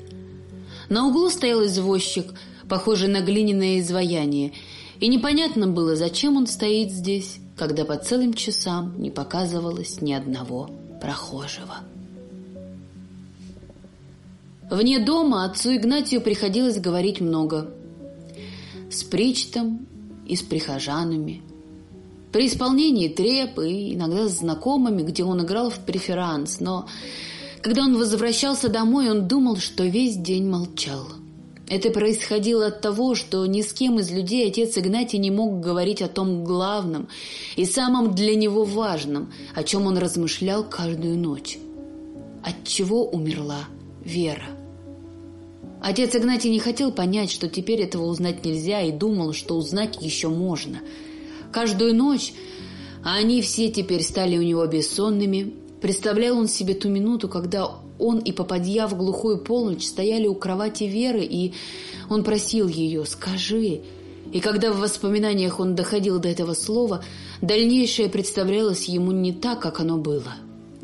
На 0.89 1.07
углу 1.07 1.29
стоял 1.29 1.65
извозчик, 1.65 2.33
похожий 2.67 3.07
на 3.07 3.21
глиняное 3.21 3.79
изваяние, 3.79 4.53
и 4.99 5.07
непонятно 5.07 5.67
было, 5.67 5.95
зачем 5.95 6.37
он 6.37 6.47
стоит 6.47 6.91
здесь, 6.91 7.37
когда 7.55 7.85
по 7.85 7.97
целым 7.97 8.33
часам 8.33 9.01
не 9.01 9.11
показывалось 9.11 10.01
ни 10.01 10.13
одного 10.13 10.69
прохожего. 11.01 11.79
Вне 14.69 14.99
дома 14.99 15.43
отцу 15.43 15.75
Игнатию 15.75 16.21
приходилось 16.21 16.79
говорить 16.79 17.19
много. 17.19 17.71
С 18.89 19.03
причтом 19.03 19.85
и 20.25 20.35
с 20.35 20.41
прихожанами. 20.41 21.41
При 22.31 22.47
исполнении 22.47 23.09
треп 23.09 23.59
и 23.59 23.93
иногда 23.93 24.27
с 24.27 24.39
знакомыми, 24.39 25.01
где 25.01 25.23
он 25.23 25.43
играл 25.43 25.69
в 25.69 25.79
преферанс, 25.79 26.59
но 26.59 26.87
когда 27.61 27.83
он 27.83 27.97
возвращался 27.97 28.69
домой, 28.69 29.09
он 29.11 29.27
думал, 29.27 29.57
что 29.57 29.83
весь 29.83 30.15
день 30.15 30.47
молчал. 30.47 31.07
Это 31.67 31.89
происходило 31.89 32.67
от 32.67 32.81
того, 32.81 33.15
что 33.15 33.45
ни 33.45 33.61
с 33.61 33.71
кем 33.71 33.99
из 33.99 34.11
людей 34.11 34.47
отец 34.47 34.77
Игнатий 34.77 35.19
не 35.19 35.31
мог 35.31 35.61
говорить 35.61 36.01
о 36.01 36.09
том 36.09 36.43
главном 36.43 37.07
и 37.55 37.65
самом 37.65 38.13
для 38.13 38.35
него 38.35 38.65
важном, 38.65 39.31
о 39.55 39.63
чем 39.63 39.85
он 39.85 39.97
размышлял 39.97 40.63
каждую 40.63 41.17
ночь. 41.17 41.57
От 42.43 42.65
чего 42.65 43.07
умерла 43.07 43.65
Вера? 44.03 44.47
Отец 45.81 46.15
Игнатий 46.15 46.49
не 46.49 46.59
хотел 46.59 46.91
понять, 46.91 47.31
что 47.31 47.47
теперь 47.47 47.81
этого 47.81 48.05
узнать 48.05 48.43
нельзя, 48.43 48.81
и 48.81 48.91
думал, 48.91 49.33
что 49.33 49.55
узнать 49.55 49.97
еще 50.01 50.27
можно. 50.27 50.79
Каждую 51.51 51.95
ночь, 51.95 52.33
а 53.03 53.15
они 53.15 53.41
все 53.41 53.69
теперь 53.69 54.03
стали 54.03 54.37
у 54.37 54.41
него 54.41 54.65
бессонными, 54.65 55.53
представлял 55.81 56.37
он 56.37 56.47
себе 56.47 56.73
ту 56.73 56.89
минуту, 56.89 57.27
когда 57.27 57.69
он 57.99 58.19
и 58.19 58.31
попадья 58.31 58.87
в 58.87 58.97
глухую 58.97 59.39
полночь 59.39 59.85
стояли 59.85 60.27
у 60.27 60.35
кровати 60.35 60.85
Веры, 60.85 61.23
и 61.23 61.53
он 62.09 62.23
просил 62.23 62.67
ее 62.67 63.05
«Скажи». 63.05 63.81
И 64.31 64.39
когда 64.39 64.71
в 64.71 64.79
воспоминаниях 64.79 65.59
он 65.59 65.75
доходил 65.75 66.19
до 66.19 66.29
этого 66.29 66.53
слова, 66.53 67.03
дальнейшее 67.41 68.07
представлялось 68.07 68.85
ему 68.85 69.11
не 69.11 69.33
так, 69.33 69.59
как 69.59 69.81
оно 69.81 69.97
было. 69.97 70.33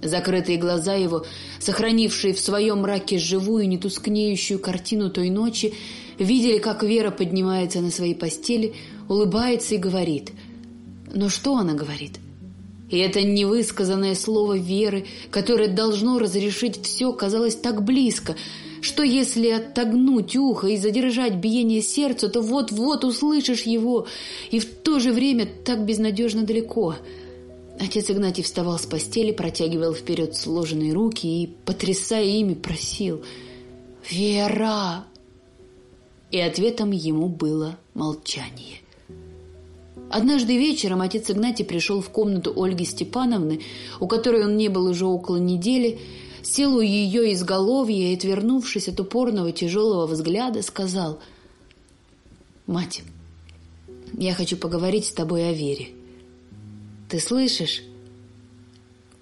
Закрытые 0.01 0.57
глаза 0.57 0.95
его, 0.95 1.25
сохранившие 1.59 2.33
в 2.33 2.39
своем 2.39 2.79
мраке 2.79 3.17
живую, 3.17 3.67
нетускнеющую 3.69 4.59
картину 4.59 5.09
той 5.09 5.29
ночи, 5.29 5.73
видели, 6.19 6.59
как 6.59 6.83
Вера 6.83 7.09
поднимается 7.09 7.79
на 7.79 7.89
своей 7.89 8.15
постели, 8.15 8.75
улыбается 9.07 9.75
и 9.75 9.77
говорит. 9.77 10.31
Но 11.13 11.29
что 11.29 11.55
она 11.55 11.73
говорит? 11.73 12.19
И 12.89 12.97
это 12.97 13.21
невысказанное 13.21 14.15
слово 14.15 14.57
веры, 14.57 15.05
которое 15.29 15.67
должно 15.67 16.19
разрешить 16.19 16.81
все, 16.85 17.11
казалось 17.11 17.55
так 17.55 17.83
близко, 17.83 18.35
что 18.81 19.03
если 19.03 19.49
отогнуть 19.49 20.35
ухо 20.37 20.67
и 20.67 20.77
задержать 20.77 21.35
биение 21.35 21.81
сердца, 21.81 22.29
то 22.29 22.41
вот-вот 22.41 23.03
услышишь 23.03 23.63
его, 23.63 24.07
и 24.51 24.59
в 24.59 24.65
то 24.65 24.99
же 24.99 25.11
время 25.11 25.49
так 25.65 25.83
безнадежно 25.85 26.43
далеко. 26.43 26.95
Отец 27.79 28.09
Игнатий 28.09 28.43
вставал 28.43 28.79
с 28.79 28.85
постели, 28.85 29.31
протягивал 29.31 29.93
вперед 29.93 30.35
сложенные 30.35 30.93
руки 30.93 31.43
и, 31.43 31.47
потрясая 31.65 32.25
ими, 32.25 32.53
просил 32.53 33.23
«Вера!» 34.09 35.05
И 36.31 36.39
ответом 36.39 36.91
ему 36.91 37.27
было 37.27 37.77
молчание. 37.93 38.81
Однажды 40.09 40.57
вечером 40.57 41.01
отец 41.01 41.29
Игнатий 41.29 41.65
пришел 41.65 42.01
в 42.01 42.09
комнату 42.09 42.53
Ольги 42.55 42.85
Степановны, 42.85 43.61
у 43.99 44.07
которой 44.07 44.45
он 44.45 44.55
не 44.55 44.69
был 44.69 44.85
уже 44.85 45.05
около 45.05 45.37
недели, 45.37 45.99
сел 46.43 46.77
у 46.77 46.81
ее 46.81 47.33
изголовья 47.33 48.11
и, 48.11 48.15
отвернувшись 48.15 48.87
от 48.87 48.99
упорного 48.99 49.51
тяжелого 49.51 50.07
взгляда, 50.07 50.61
сказал 50.61 51.19
«Мать, 52.67 53.03
я 54.13 54.33
хочу 54.33 54.55
поговорить 54.55 55.05
с 55.05 55.11
тобой 55.11 55.49
о 55.49 55.53
вере. 55.53 55.89
Ты 57.09 57.19
слышишь?» 57.19 57.83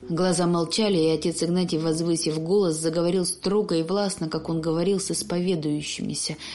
Глаза 0.08 0.46
молчали, 0.46 0.98
и 0.98 1.10
отец 1.10 1.42
Игнатий, 1.42 1.80
возвысив 1.80 2.40
голос, 2.40 2.76
заговорил 2.76 3.26
строго 3.26 3.74
и 3.74 3.82
властно, 3.82 4.30
как 4.30 4.50
он 4.50 4.62
говорил 4.62 5.00
с 5.00 5.10
исповедующимися– 5.10 6.38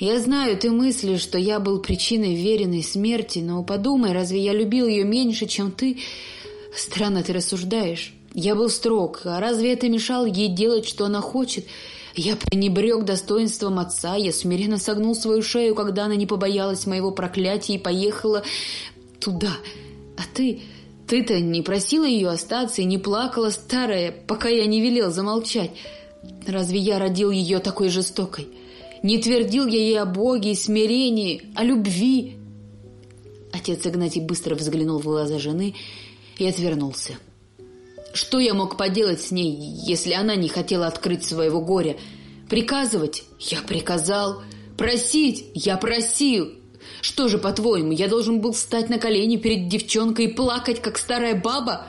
я 0.00 0.18
знаю, 0.18 0.56
ты 0.56 0.70
мыслишь, 0.70 1.20
что 1.20 1.36
я 1.36 1.60
был 1.60 1.78
причиной 1.78 2.34
веренной 2.34 2.82
смерти, 2.82 3.40
но 3.40 3.62
подумай, 3.62 4.12
разве 4.12 4.42
я 4.42 4.54
любил 4.54 4.86
ее 4.86 5.04
меньше, 5.04 5.46
чем 5.46 5.70
ты? 5.70 5.98
Странно 6.74 7.22
ты 7.22 7.34
рассуждаешь. 7.34 8.14
Я 8.32 8.54
был 8.54 8.70
строг, 8.70 9.20
а 9.24 9.40
разве 9.40 9.74
это 9.74 9.90
мешало 9.90 10.24
ей 10.24 10.48
делать, 10.48 10.86
что 10.88 11.04
она 11.04 11.20
хочет? 11.20 11.66
Я 12.16 12.36
пренебрег 12.36 13.04
достоинством 13.04 13.78
отца, 13.78 14.16
я 14.16 14.32
смиренно 14.32 14.78
согнул 14.78 15.14
свою 15.14 15.42
шею, 15.42 15.74
когда 15.74 16.06
она 16.06 16.16
не 16.16 16.26
побоялась 16.26 16.86
моего 16.86 17.10
проклятия 17.10 17.74
и 17.74 17.78
поехала 17.78 18.42
туда. 19.20 19.52
А 20.16 20.22
ты... 20.34 20.60
Ты-то 21.06 21.40
не 21.40 21.60
просила 21.60 22.04
ее 22.04 22.28
остаться 22.28 22.82
и 22.82 22.84
не 22.84 22.96
плакала, 22.96 23.50
старая, 23.50 24.14
пока 24.28 24.48
я 24.48 24.64
не 24.66 24.80
велел 24.80 25.10
замолчать. 25.10 25.72
Разве 26.46 26.78
я 26.78 27.00
родил 27.00 27.32
ее 27.32 27.58
такой 27.58 27.88
жестокой? 27.88 28.46
Не 29.02 29.18
твердил 29.18 29.66
я 29.66 29.78
ей 29.78 30.00
о 30.00 30.04
Боге 30.04 30.52
и 30.52 30.54
смирении, 30.54 31.42
о 31.54 31.64
любви. 31.64 32.36
Отец 33.52 33.86
Игнатий 33.86 34.20
быстро 34.20 34.54
взглянул 34.54 34.98
в 34.98 35.04
глаза 35.04 35.38
жены 35.38 35.74
и 36.38 36.46
отвернулся. 36.46 37.14
Что 38.12 38.38
я 38.38 38.54
мог 38.54 38.76
поделать 38.76 39.22
с 39.22 39.30
ней, 39.30 39.56
если 39.56 40.12
она 40.12 40.34
не 40.34 40.48
хотела 40.48 40.86
открыть 40.86 41.24
своего 41.24 41.60
горя? 41.60 41.96
Приказывать? 42.48 43.24
Я 43.38 43.62
приказал. 43.62 44.42
Просить? 44.76 45.46
Я 45.54 45.76
просил. 45.76 46.52
Что 47.00 47.28
же, 47.28 47.38
по-твоему, 47.38 47.92
я 47.92 48.08
должен 48.08 48.40
был 48.40 48.52
встать 48.52 48.90
на 48.90 48.98
колени 48.98 49.36
перед 49.36 49.68
девчонкой 49.68 50.26
и 50.26 50.34
плакать, 50.34 50.82
как 50.82 50.98
старая 50.98 51.40
баба? 51.40 51.86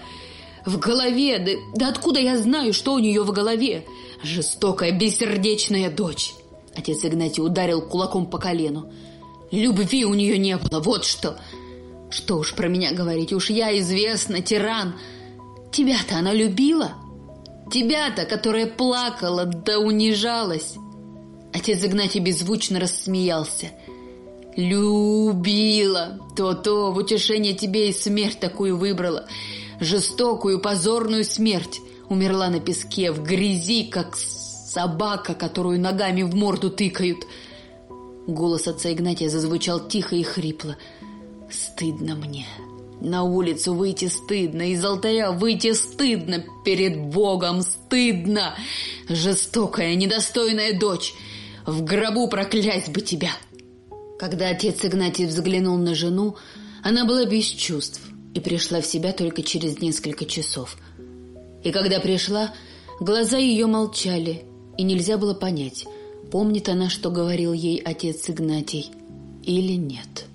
В 0.65 0.77
голове? 0.77 1.39
Да, 1.39 1.51
да 1.75 1.89
откуда 1.89 2.19
я 2.19 2.37
знаю, 2.37 2.73
что 2.73 2.93
у 2.93 2.99
нее 2.99 3.23
в 3.23 3.31
голове? 3.31 3.85
Жестокая, 4.23 4.91
бессердечная 4.91 5.89
дочь. 5.89 6.33
Отец 6.75 7.03
Игнатий 7.03 7.43
ударил 7.43 7.81
кулаком 7.81 8.25
по 8.25 8.37
колену. 8.37 8.91
Любви 9.51 10.05
у 10.05 10.13
нее 10.13 10.37
не 10.37 10.57
было, 10.57 10.79
вот 10.79 11.05
что. 11.05 11.37
Что 12.09 12.37
уж 12.37 12.53
про 12.55 12.67
меня 12.67 12.93
говорить, 12.93 13.33
уж 13.33 13.49
я 13.49 13.77
известна, 13.79 14.41
тиран. 14.41 14.95
Тебя-то 15.71 16.17
она 16.17 16.33
любила? 16.33 16.93
Тебя-то, 17.71 18.25
которая 18.25 18.65
плакала 18.67 19.45
да 19.45 19.79
унижалась. 19.79 20.75
Отец 21.53 21.83
Игнатий 21.83 22.19
беззвучно 22.19 22.79
рассмеялся. 22.79 23.71
«Любила! 24.55 26.19
То-то, 26.35 26.91
в 26.91 26.97
утешение 26.97 27.53
тебе 27.53 27.89
и 27.89 27.93
смерть 27.93 28.39
такую 28.39 28.77
выбрала. 28.77 29.27
Жестокую, 29.79 30.59
позорную 30.59 31.23
смерть. 31.23 31.79
Умерла 32.09 32.49
на 32.49 32.59
песке, 32.59 33.11
в 33.11 33.23
грязи, 33.23 33.85
как 33.85 34.17
Собака, 34.71 35.33
которую 35.33 35.81
ногами 35.81 36.21
в 36.21 36.33
морду 36.33 36.69
тыкают. 36.69 37.27
Голос 38.25 38.67
отца 38.67 38.89
Игнатия 38.93 39.29
зазвучал 39.29 39.85
тихо 39.85 40.15
и 40.15 40.23
хрипло. 40.23 40.77
Стыдно 41.49 42.15
мне. 42.15 42.47
На 43.01 43.23
улицу 43.23 43.73
выйти 43.73 44.05
стыдно, 44.05 44.71
из 44.71 44.85
алтаря 44.85 45.33
выйти 45.33 45.73
стыдно, 45.73 46.45
перед 46.63 46.97
Богом 47.07 47.63
стыдно. 47.63 48.55
Жестокая, 49.09 49.95
недостойная 49.95 50.79
дочь, 50.79 51.15
в 51.65 51.83
гробу 51.83 52.29
проклясть 52.29 52.93
бы 52.93 53.01
тебя. 53.01 53.31
Когда 54.19 54.47
отец 54.47 54.85
Игнатий 54.85 55.25
взглянул 55.25 55.75
на 55.77 55.95
жену, 55.95 56.37
она 56.81 57.03
была 57.03 57.25
без 57.25 57.45
чувств. 57.45 57.99
и 58.33 58.39
пришла 58.39 58.79
в 58.79 58.85
себя 58.85 59.11
только 59.11 59.43
через 59.43 59.81
несколько 59.81 60.23
часов. 60.23 60.77
И 61.61 61.71
когда 61.73 61.99
пришла, 61.99 62.53
глаза 63.01 63.35
ее 63.37 63.65
молчали, 63.65 64.45
и 64.77 64.83
нельзя 64.83 65.17
было 65.17 65.33
понять, 65.33 65.85
помнит 66.31 66.69
она, 66.69 66.89
что 66.89 67.09
говорил 67.09 67.53
ей 67.53 67.77
отец 67.77 68.29
Игнатий, 68.29 68.89
или 69.43 69.73
нет. 69.73 70.25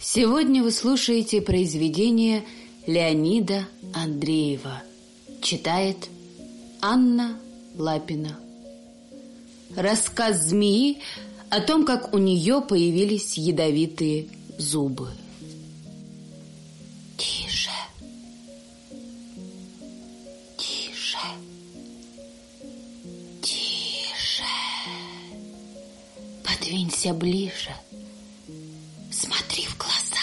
Сегодня 0.00 0.62
вы 0.62 0.70
слушаете 0.70 1.42
произведение 1.42 2.44
Леонида 2.86 3.66
Андреева. 3.92 4.82
Читает 5.42 6.08
Анна 6.80 7.38
Лапина. 7.76 8.38
Рассказ 9.74 10.44
змеи 10.44 10.98
о 11.50 11.60
том, 11.60 11.84
как 11.84 12.14
у 12.14 12.18
нее 12.18 12.62
появились 12.66 13.36
ядовитые 13.36 14.28
зубы. 14.58 15.08
Подвинься 26.66 27.14
ближе. 27.14 27.70
Смотри 29.12 29.66
в 29.66 29.78
глаза. 29.78 30.16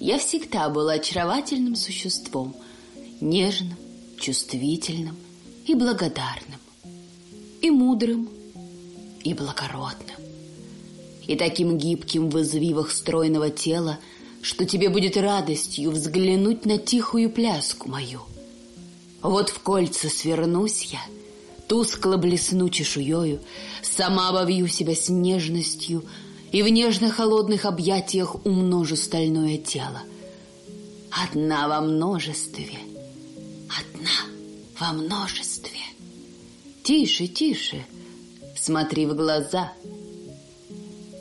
Я 0.00 0.18
всегда 0.18 0.70
была 0.70 0.94
очаровательным 0.94 1.76
существом, 1.76 2.56
нежным, 3.20 3.76
чувствительным 4.18 5.18
и 5.66 5.74
благодарным, 5.74 6.60
и 7.60 7.70
мудрым, 7.70 8.30
и 9.22 9.34
благородным, 9.34 10.16
и 11.26 11.36
таким 11.36 11.76
гибким 11.76 12.30
в 12.30 12.40
извивах 12.40 12.90
стройного 12.90 13.50
тела, 13.50 13.98
что 14.40 14.64
тебе 14.64 14.88
будет 14.88 15.18
радостью 15.18 15.90
взглянуть 15.90 16.64
на 16.64 16.78
тихую 16.78 17.28
пляску 17.28 17.90
мою. 17.90 18.22
Вот 19.20 19.50
в 19.50 19.58
кольца 19.58 20.08
свернусь 20.08 20.84
я, 20.84 21.00
тускло 21.68 22.16
блесну 22.16 22.68
чешуею, 22.68 23.40
сама 23.82 24.28
обовью 24.30 24.68
себя 24.68 24.94
с 24.94 25.08
нежностью 25.08 26.04
и 26.52 26.62
в 26.62 26.68
нежно-холодных 26.68 27.64
объятиях 27.64 28.44
умножу 28.46 28.96
стальное 28.96 29.58
тело. 29.58 30.02
Одна 31.10 31.68
во 31.68 31.80
множестве, 31.80 32.78
одна 33.68 34.10
во 34.78 34.92
множестве. 34.92 35.80
Тише, 36.82 37.26
тише, 37.26 37.84
смотри 38.56 39.06
в 39.06 39.14
глаза. 39.14 39.72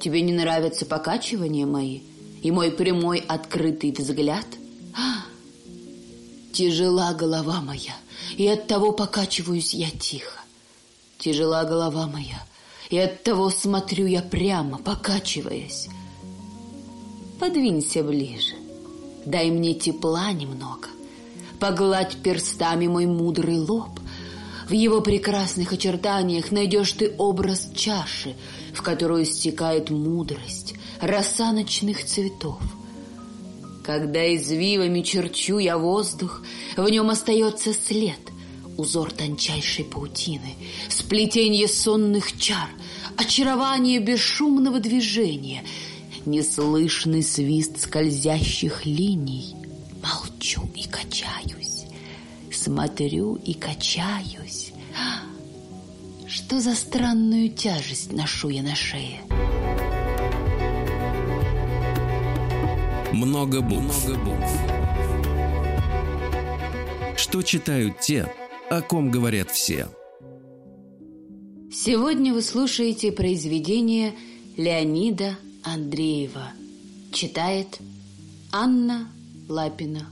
Тебе 0.02 0.22
не 0.22 0.34
нравятся 0.34 0.86
покачивания 0.86 1.66
мои 1.66 2.02
и 2.42 2.52
мой 2.52 2.72
прямой 2.72 3.20
открытый 3.20 3.92
взгляд? 3.92 4.46
А, 4.96 5.24
тяжела 6.52 7.14
голова 7.14 7.62
моя, 7.62 7.96
и 8.38 8.48
от 8.48 8.68
того 8.68 8.92
покачиваюсь 8.92 9.74
я 9.74 9.90
тихо. 9.90 10.40
Тяжела 11.18 11.64
голова 11.64 12.08
моя, 12.08 12.44
и 12.90 12.98
от 12.98 13.24
того 13.24 13.50
смотрю 13.50 14.06
я 14.06 14.22
прямо, 14.22 14.78
покачиваясь. 14.78 15.88
Подвинься 17.40 18.04
ближе, 18.04 18.56
дай 19.26 19.52
мне 19.52 19.74
тепла 19.74 20.32
немного, 20.32 20.88
погладь 21.60 22.18
перстами 22.18 22.88
мой 22.88 23.06
мудрый 23.06 23.58
лоб. 23.60 24.00
В 24.68 24.72
его 24.72 25.02
прекрасных 25.02 25.74
очертаниях 25.74 26.52
найдешь 26.52 26.94
ты 26.94 27.14
образ 27.18 27.70
чаши, 27.76 28.36
в 28.74 28.82
которую 28.82 29.26
стекает 29.26 29.90
мудрость, 29.90 30.74
роса 31.02 31.52
ночных 31.52 32.06
цветов. 32.06 32.62
Когда 33.84 34.34
извивами 34.34 35.02
черчу 35.02 35.60
я 35.60 35.78
воздух, 35.78 36.42
в 36.78 36.88
нем 36.88 37.10
остается 37.10 37.74
след, 37.74 38.20
узор 38.78 39.12
тончайшей 39.12 39.84
паутины, 39.84 40.56
сплетение 40.90 41.68
сонных 41.68 42.40
чар, 42.40 42.70
очарование 43.18 44.00
бесшумного 44.00 44.80
движения, 44.80 45.66
неслышный 46.26 47.24
свист 47.24 47.82
скользящих 47.82 48.86
линий. 48.86 49.54
Молчу 50.02 50.62
и 50.76 50.88
качаюсь, 50.88 51.84
смотрю 52.52 53.36
и 53.36 53.54
качаюсь. 53.54 54.72
Что 56.26 56.62
за 56.62 56.74
странную 56.76 57.50
тяжесть 57.50 58.14
ношу 58.14 58.48
я 58.48 58.64
на 58.64 58.76
шее? 58.76 59.20
Много 63.24 63.62
букв. 63.62 64.06
Много 64.06 64.20
букв. 64.20 64.52
Что 67.16 67.42
читают 67.42 68.02
те, 68.02 68.30
о 68.70 68.82
ком 68.82 69.12
говорят 69.12 69.50
все. 69.50 69.88
Сегодня 71.72 72.34
вы 72.34 72.42
слушаете 72.42 73.14
произведение 73.14 74.14
Леонида 74.58 75.38
Андреева. 75.64 76.52
Читает 77.14 77.80
Анна 78.52 79.08
Лапина. 79.48 80.10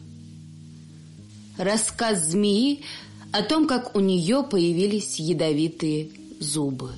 Рассказ 1.57 2.29
змеи 2.29 2.79
о 3.33 3.43
том, 3.43 3.67
как 3.67 3.93
у 3.93 3.99
нее 3.99 4.47
появились 4.49 5.19
ядовитые 5.19 6.11
зубы. 6.39 6.91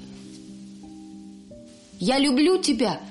«Я 1.99 2.19
люблю 2.19 2.61
тебя!» 2.61 3.01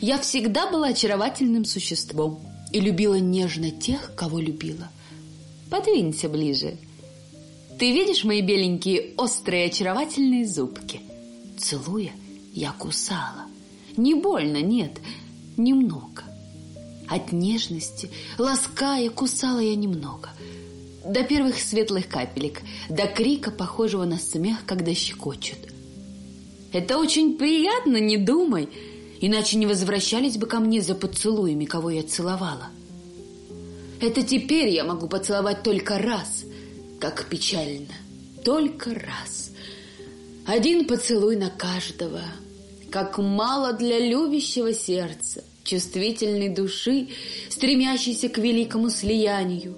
Я 0.00 0.18
всегда 0.18 0.70
была 0.70 0.88
очаровательным 0.88 1.64
существом 1.64 2.40
и 2.72 2.80
любила 2.80 3.16
нежно 3.16 3.70
тех, 3.70 4.14
кого 4.14 4.38
любила. 4.38 4.90
Подвинься 5.70 6.28
ближе. 6.28 6.76
Ты 7.78 7.92
видишь 7.92 8.24
мои 8.24 8.42
беленькие, 8.42 9.14
острые, 9.16 9.66
очаровательные 9.66 10.46
зубки? 10.46 11.00
Целуя, 11.58 12.12
я 12.52 12.72
кусала. 12.72 13.46
Не 13.96 14.14
больно, 14.14 14.62
нет, 14.62 14.98
немного. 15.56 16.22
От 17.08 17.32
нежности, 17.32 18.10
лаская, 18.38 19.10
кусала 19.10 19.58
я 19.58 19.74
немного. 19.74 20.30
До 21.04 21.24
первых 21.24 21.58
светлых 21.58 22.08
капелек, 22.08 22.60
до 22.88 23.06
крика, 23.06 23.50
похожего 23.50 24.04
на 24.04 24.18
смех, 24.18 24.64
когда 24.64 24.94
щекочут. 24.94 25.58
Это 26.72 26.98
очень 26.98 27.36
приятно, 27.36 27.98
не 27.98 28.16
думай, 28.16 28.68
иначе 29.22 29.56
не 29.56 29.66
возвращались 29.66 30.36
бы 30.36 30.46
ко 30.46 30.58
мне 30.58 30.82
за 30.82 30.94
поцелуями, 30.94 31.64
кого 31.64 31.90
я 31.90 32.02
целовала. 32.02 32.68
Это 34.00 34.22
теперь 34.22 34.68
я 34.68 34.84
могу 34.84 35.08
поцеловать 35.08 35.62
только 35.62 35.96
раз, 35.96 36.44
как 36.98 37.26
печально, 37.26 37.94
только 38.44 38.90
раз. 38.94 39.52
Один 40.44 40.86
поцелуй 40.86 41.36
на 41.36 41.50
каждого, 41.50 42.22
как 42.90 43.16
мало 43.18 43.72
для 43.72 44.00
любящего 44.00 44.74
сердца, 44.74 45.44
чувствительной 45.62 46.48
души, 46.48 47.08
стремящейся 47.48 48.28
к 48.28 48.38
великому 48.38 48.90
слиянию. 48.90 49.76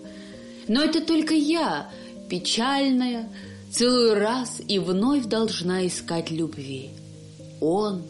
Но 0.68 0.82
это 0.82 1.02
только 1.02 1.34
я, 1.34 1.90
печальная, 2.30 3.28
целую 3.70 4.14
раз 4.14 4.62
и 4.66 4.78
вновь 4.78 5.26
должна 5.26 5.86
искать 5.86 6.30
любви. 6.30 6.92
Он, 7.60 8.04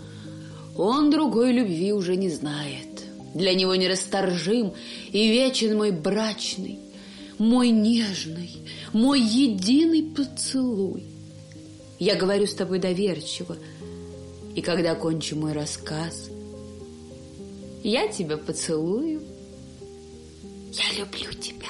он 0.77 1.11
другой 1.11 1.53
любви 1.53 1.93
уже 1.93 2.17
не 2.17 2.31
знает. 2.31 3.05
Для 3.35 3.55
него 3.55 3.75
нерасторжим 3.75 4.75
и 5.11 5.29
вечен 5.29 5.77
мой 5.77 5.91
брачный, 5.91 6.79
мой 7.39 7.71
нежный, 7.71 8.51
мой 8.93 9.21
единый 9.21 10.03
поцелуй. 10.03 11.05
Я 11.99 12.17
говорю 12.17 12.47
с 12.47 12.55
тобой 12.55 12.79
доверчиво, 12.79 13.57
и 14.55 14.63
когда 14.63 14.95
кончу 14.95 15.37
мой 15.37 15.53
рассказ, 15.53 16.31
я 17.83 18.09
тебя 18.09 18.37
поцелую. 18.37 19.23
Я 20.73 20.99
люблю 20.99 21.31
тебя. 21.41 21.69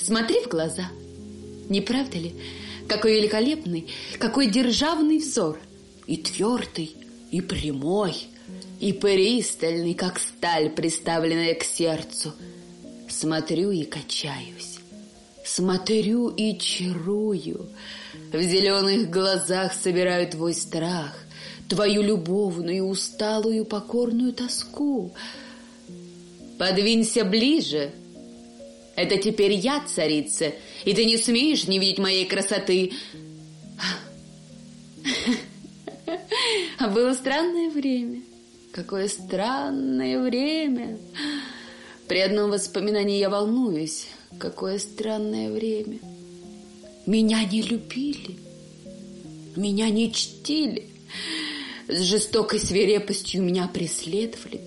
Смотри 0.00 0.40
в 0.42 0.48
глаза. 0.48 0.90
Не 1.68 1.80
правда 1.80 2.18
ли? 2.18 2.34
Какой 2.88 3.16
великолепный, 3.16 3.88
какой 4.18 4.46
державный 4.48 5.18
взор. 5.18 5.60
И 6.06 6.16
твердый, 6.16 6.96
и 7.30 7.40
прямой, 7.42 8.14
и 8.80 8.92
пристальный, 8.92 9.94
как 9.94 10.18
сталь, 10.18 10.70
приставленная 10.70 11.54
к 11.54 11.64
сердцу. 11.64 12.32
Смотрю 13.08 13.70
и 13.70 13.84
качаюсь. 13.84 14.78
Смотрю 15.44 16.28
и 16.28 16.58
чарую. 16.58 17.68
В 18.32 18.42
зеленых 18.42 19.10
глазах 19.10 19.74
собираю 19.74 20.30
твой 20.30 20.54
страх, 20.54 21.14
Твою 21.68 22.00
любовную, 22.00 22.86
усталую, 22.86 23.66
покорную 23.66 24.32
тоску. 24.32 25.12
Подвинься 26.58 27.24
ближе. 27.24 27.90
Это 28.98 29.16
теперь 29.16 29.52
я 29.52 29.80
царица, 29.86 30.52
и 30.84 30.92
ты 30.92 31.04
не 31.04 31.18
смеешь 31.18 31.68
не 31.68 31.78
видеть 31.78 31.98
моей 31.98 32.26
красоты. 32.26 32.90
А 36.80 36.88
было 36.88 37.14
странное 37.14 37.70
время. 37.70 38.22
Какое 38.72 39.06
странное 39.06 40.20
время. 40.20 40.98
При 42.08 42.18
одном 42.18 42.50
воспоминании 42.50 43.18
я 43.18 43.30
волнуюсь. 43.30 44.08
Какое 44.36 44.80
странное 44.80 45.52
время. 45.52 46.00
Меня 47.06 47.44
не 47.44 47.62
любили. 47.62 48.36
Меня 49.54 49.90
не 49.90 50.12
чтили. 50.12 50.88
С 51.86 52.00
жестокой 52.00 52.58
свирепостью 52.58 53.44
меня 53.44 53.68
преследовали. 53.68 54.60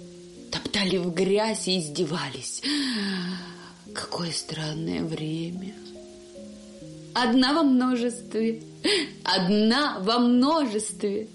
Топтали 0.52 0.96
в 0.96 1.14
грязь 1.14 1.68
и 1.68 1.80
издевались. 1.80 2.62
Какое 3.94 4.32
странное 4.32 5.04
время. 5.04 5.74
Одна 7.14 7.54
во 7.54 7.64
множестве. 7.64 8.62
Одна 9.24 10.00
во 10.00 10.20
множестве. 10.20 11.28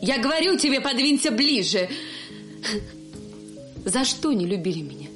Я 0.00 0.18
говорю 0.18 0.58
тебе, 0.58 0.80
подвинься 0.80 1.30
ближе. 1.30 1.88
За 3.84 4.04
что 4.04 4.32
не 4.32 4.46
любили 4.46 4.82
меня? 4.82 5.08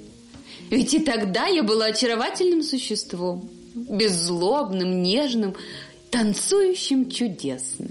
Ведь 0.71 0.95
и 0.95 1.01
тогда 1.01 1.47
я 1.47 1.63
была 1.63 1.87
очаровательным 1.87 2.63
существом, 2.63 3.49
беззлобным, 3.75 5.03
нежным, 5.03 5.55
танцующим 6.11 7.11
чудесно. 7.11 7.91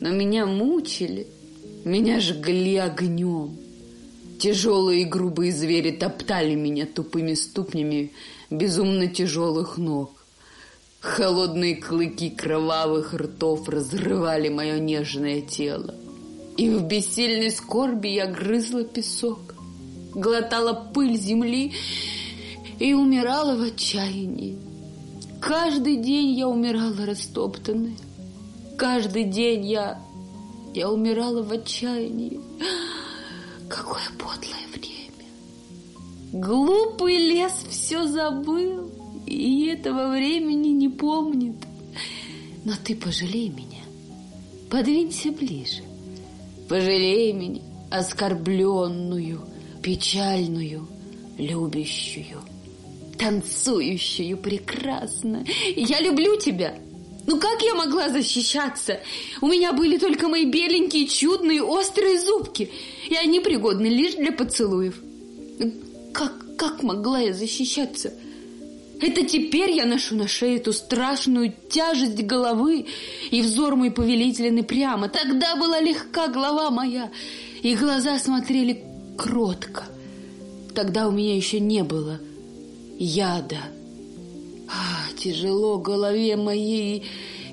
Но 0.00 0.10
меня 0.10 0.46
мучили, 0.46 1.26
меня 1.84 2.20
жгли 2.20 2.76
огнем. 2.76 3.59
Тяжелые 4.40 5.02
и 5.02 5.04
грубые 5.04 5.52
звери 5.52 5.90
топтали 5.90 6.54
меня 6.54 6.86
тупыми 6.86 7.34
ступнями 7.34 8.12
безумно 8.48 9.06
тяжелых 9.06 9.76
ног. 9.76 10.12
Холодные 11.00 11.76
клыки 11.76 12.30
кровавых 12.30 13.12
ртов 13.12 13.68
разрывали 13.68 14.48
мое 14.48 14.78
нежное 14.78 15.42
тело. 15.42 15.94
И 16.56 16.70
в 16.70 16.84
бессильной 16.84 17.50
скорби 17.50 18.08
я 18.08 18.28
грызла 18.28 18.82
песок, 18.82 19.54
глотала 20.14 20.72
пыль 20.72 21.18
земли 21.18 21.74
и 22.78 22.94
умирала 22.94 23.56
в 23.56 23.62
отчаянии. 23.62 24.58
Каждый 25.42 25.96
день 25.96 26.30
я 26.30 26.48
умирала 26.48 27.04
растоптанной. 27.04 27.96
Каждый 28.78 29.24
день 29.24 29.66
я... 29.66 30.00
я 30.72 30.90
умирала 30.90 31.42
в 31.42 31.52
отчаянии. 31.52 32.40
Какое 33.70 34.02
подлое 34.18 34.66
время. 34.72 35.24
Глупый 36.32 37.16
лес 37.16 37.52
все 37.70 38.04
забыл 38.04 38.90
и 39.26 39.66
этого 39.66 40.10
времени 40.10 40.70
не 40.70 40.88
помнит. 40.88 41.54
Но 42.64 42.72
ты 42.84 42.96
пожалей 42.96 43.48
меня, 43.48 43.84
подвинься 44.68 45.30
ближе. 45.30 45.82
Пожалей 46.68 47.32
меня, 47.32 47.62
оскорбленную, 47.90 49.40
печальную, 49.82 50.88
любящую, 51.38 52.42
танцующую 53.18 54.36
прекрасно. 54.36 55.44
Я 55.76 56.00
люблю 56.00 56.36
тебя. 56.40 56.74
Ну 57.30 57.38
как 57.38 57.62
я 57.62 57.76
могла 57.76 58.08
защищаться? 58.08 58.98
У 59.40 59.46
меня 59.46 59.72
были 59.72 59.98
только 59.98 60.26
мои 60.26 60.44
беленькие, 60.44 61.06
чудные, 61.06 61.62
острые 61.62 62.18
зубки, 62.18 62.72
и 63.08 63.14
они 63.14 63.38
пригодны 63.38 63.86
лишь 63.86 64.14
для 64.14 64.32
поцелуев. 64.32 64.96
Как, 66.12 66.32
как 66.56 66.82
могла 66.82 67.20
я 67.20 67.32
защищаться?— 67.32 68.12
это 69.00 69.24
теперь 69.24 69.70
я 69.70 69.86
ношу 69.86 70.16
на 70.16 70.26
шее 70.26 70.56
эту 70.56 70.72
страшную 70.72 71.54
тяжесть 71.70 72.20
головы, 72.22 72.86
и 73.30 73.42
взор 73.42 73.76
мой 73.76 73.92
повелителен 73.92 74.64
прямо. 74.64 75.08
Тогда 75.08 75.54
была 75.54 75.80
легка 75.80 76.26
голова 76.26 76.70
моя, 76.70 77.10
и 77.62 77.76
глаза 77.76 78.18
смотрели 78.18 78.84
кротко. 79.16 79.84
Тогда 80.74 81.06
у 81.06 81.12
меня 81.12 81.36
еще 81.36 81.60
не 81.60 81.82
было 81.82 82.18
яда. 82.98 83.60
Тяжело 85.22 85.78
голове 85.78 86.36
моей, 86.36 87.04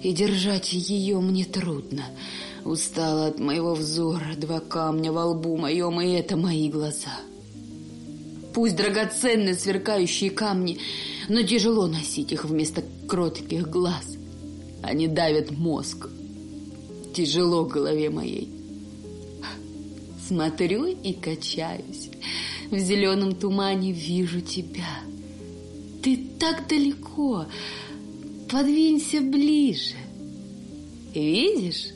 и 0.02 0.14
держать 0.14 0.74
ее 0.74 1.20
мне 1.20 1.44
трудно. 1.44 2.06
Устала 2.64 3.28
от 3.28 3.40
моего 3.40 3.74
взора 3.74 4.36
два 4.38 4.60
камня 4.60 5.12
во 5.12 5.26
лбу 5.26 5.58
моем, 5.58 6.00
и 6.02 6.14
это 6.14 6.38
мои 6.38 6.70
глаза. 6.70 7.20
Пусть 8.54 8.76
драгоценные 8.76 9.56
сверкающие 9.56 10.32
камни— 10.32 10.80
но 11.28 11.42
тяжело 11.44 11.88
носить 11.88 12.32
их 12.32 12.46
вместо 12.46 12.84
кротких 13.08 13.70
глаз. 13.70 14.18
Они 14.82 15.08
давят 15.08 15.52
мозг. 15.52 16.10
Тяжело 17.14 17.66
голове 17.66 18.10
моей. 18.10 18.50
Смотрю 20.26 20.86
и 20.86 21.14
качаюсь. 21.14 22.10
В 22.70 22.78
зеленом 22.78 23.36
тумане 23.36 23.92
вижу 23.92 24.42
тебя. 24.42 24.88
Ты 26.08 26.16
так 26.40 26.70
далеко. 26.70 27.48
Подвинься 28.50 29.20
ближе. 29.20 29.98
Видишь, 31.14 31.88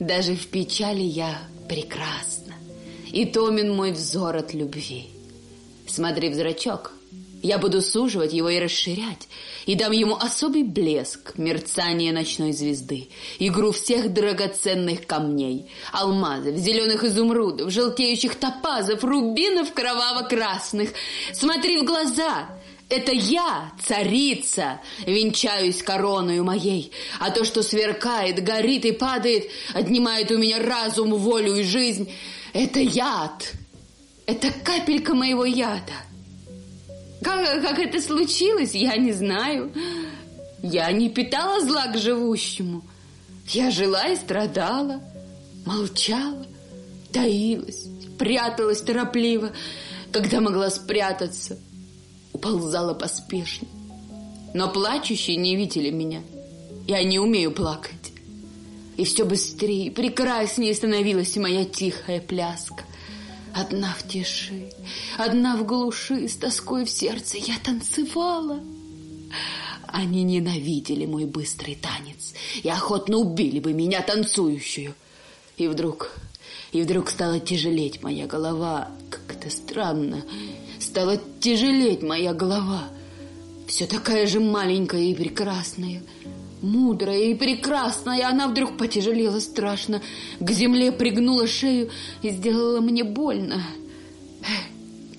даже 0.00 0.34
в 0.34 0.48
печали 0.48 1.04
я 1.04 1.46
прекрасна. 1.68 2.54
И 3.12 3.24
томен 3.24 3.72
мой 3.72 3.92
взор 3.92 4.34
от 4.34 4.52
любви. 4.52 5.10
Смотри 5.86 6.30
в 6.30 6.34
зрачок, 6.34 6.92
я 7.40 7.58
буду 7.58 7.82
суживать 7.82 8.32
его 8.32 8.48
и 8.48 8.58
расширять, 8.58 9.28
и 9.64 9.76
дам 9.76 9.92
ему 9.92 10.16
особый 10.16 10.64
блеск, 10.64 11.38
мерцание 11.38 12.12
ночной 12.12 12.52
звезды, 12.52 13.10
игру 13.38 13.70
всех 13.70 14.12
драгоценных 14.12 15.06
камней, 15.06 15.70
алмазов, 15.92 16.56
зеленых 16.56 17.04
изумрудов, 17.04 17.70
желтеющих 17.70 18.34
топазов, 18.34 19.04
рубинов 19.04 19.72
кроваво-красных. 19.72 20.90
Смотри 21.32 21.78
в 21.78 21.84
глаза, 21.84 22.48
это 22.88 23.12
я, 23.12 23.72
царица, 23.84 24.80
венчаюсь 25.06 25.82
короною 25.82 26.44
моей, 26.44 26.92
а 27.18 27.30
то, 27.30 27.44
что 27.44 27.62
сверкает, 27.62 28.44
горит 28.44 28.84
и 28.84 28.92
падает, 28.92 29.50
отнимает 29.74 30.30
у 30.30 30.38
меня 30.38 30.60
разум, 30.60 31.14
волю 31.14 31.56
и 31.56 31.64
жизнь, 31.64 32.12
это 32.52 32.78
яд, 32.78 33.52
это 34.26 34.52
капелька 34.64 35.14
моего 35.14 35.44
яда. 35.44 35.92
Как, 37.22 37.62
как 37.62 37.78
это 37.78 38.00
случилось, 38.00 38.74
я 38.74 38.96
не 38.96 39.12
знаю. 39.12 39.72
Я 40.62 40.90
не 40.92 41.08
питала 41.08 41.60
зла 41.60 41.86
к 41.88 41.98
живущему. 41.98 42.84
Я 43.48 43.70
жила 43.70 44.08
и 44.08 44.16
страдала, 44.16 45.00
молчала, 45.64 46.46
таилась, 47.12 47.86
пряталась 48.18 48.80
торопливо, 48.80 49.52
когда 50.12 50.40
могла 50.40 50.70
спрятаться, 50.70 51.58
уползала 52.36 52.92
поспешно. 52.92 53.66
Но 54.54 54.70
плачущие 54.70 55.36
не 55.36 55.56
видели 55.56 55.90
меня. 55.90 56.22
Я 56.86 57.02
не 57.02 57.18
умею 57.18 57.50
плакать. 57.50 58.12
И 58.96 59.04
все 59.04 59.24
быстрее, 59.24 59.90
прекраснее 59.90 60.74
становилась 60.74 61.36
моя 61.36 61.64
тихая 61.64 62.20
пляска. 62.20 62.84
Одна 63.54 63.94
в 63.98 64.06
тиши, 64.06 64.70
одна 65.16 65.56
в 65.56 65.64
глуши, 65.64 66.28
с 66.28 66.36
тоской 66.36 66.84
в 66.84 66.90
сердце 66.90 67.38
я 67.38 67.54
танцевала. 67.62 68.60
Они 69.86 70.22
ненавидели 70.22 71.06
мой 71.06 71.24
быстрый 71.24 71.74
танец 71.74 72.34
и 72.62 72.68
охотно 72.68 73.16
убили 73.16 73.60
бы 73.60 73.72
меня 73.72 74.02
танцующую. 74.02 74.94
И 75.56 75.68
вдруг, 75.68 76.10
и 76.72 76.82
вдруг 76.82 77.08
стала 77.08 77.40
тяжелеть 77.40 78.02
моя 78.02 78.26
голова. 78.26 78.90
Как 79.08 79.36
это 79.36 79.48
странно. 79.48 80.22
Стала 80.86 81.20
тяжелеть 81.40 82.04
моя 82.04 82.32
голова. 82.32 82.84
Все 83.66 83.86
такая 83.86 84.24
же 84.28 84.38
маленькая 84.38 85.02
и 85.02 85.14
прекрасная 85.14 86.00
мудрая 86.62 87.18
и 87.18 87.34
прекрасная, 87.34 88.28
она 88.28 88.48
вдруг 88.48 88.76
потяжелела 88.78 89.40
страшно, 89.40 90.00
к 90.40 90.50
земле 90.50 90.90
пригнула 90.90 91.46
шею 91.46 91.90
и 92.22 92.30
сделала 92.30 92.80
мне 92.80 93.04
больно. 93.04 93.62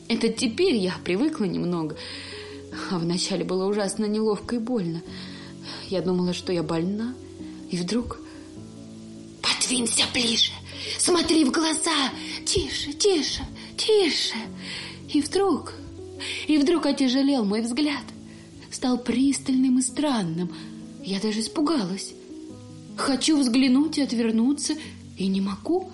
Это 0.08 0.30
теперь 0.30 0.76
я 0.76 0.96
привыкла 1.04 1.44
немного, 1.44 1.96
а 2.90 2.98
вначале 2.98 3.44
было 3.44 3.66
ужасно 3.66 4.06
неловко 4.06 4.56
и 4.56 4.60
больно. 4.60 5.02
Я 5.90 6.02
думала, 6.02 6.34
что 6.34 6.52
я 6.54 6.64
больна, 6.64 7.14
и 7.70 7.78
вдруг... 7.78 8.20
«Подвинься 9.42 10.04
ближе, 10.14 10.52
смотри 10.98 11.44
в 11.44 11.52
глаза, 11.52 12.12
тише, 12.46 12.94
тише, 12.94 13.42
тише!» 13.78 14.36
И 15.10 15.22
вдруг, 15.22 15.74
и 16.48 16.58
вдруг 16.58 16.86
отяжелел 16.86 17.46
мой 17.46 17.62
взгляд, 17.62 18.04
стал 18.72 18.98
пристальным 18.98 19.80
и 19.80 19.82
странным, 19.82 20.52
я 21.04 21.20
даже 21.20 21.40
испугалась. 21.40 22.14
Хочу 22.98 23.38
взглянуть 23.38 23.98
и 23.98 24.02
отвернуться, 24.02 24.76
и 25.18 25.28
не 25.28 25.40
могу. 25.40 25.90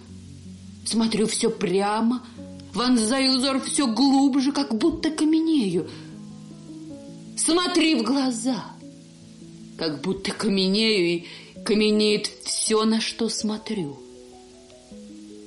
Смотрю 0.85 1.27
все 1.27 1.49
прямо, 1.49 2.25
вонзаю 2.73 3.37
взор 3.37 3.61
все 3.61 3.87
глубже, 3.87 4.51
как 4.51 4.75
будто 4.75 5.11
каменею. 5.11 5.87
Смотри 7.37 7.95
в 7.95 8.03
глаза, 8.03 8.63
как 9.77 10.01
будто 10.01 10.31
каменею, 10.31 11.05
и 11.05 11.25
каменеет 11.63 12.27
все, 12.43 12.83
на 12.85 12.99
что 13.01 13.29
смотрю. 13.29 13.97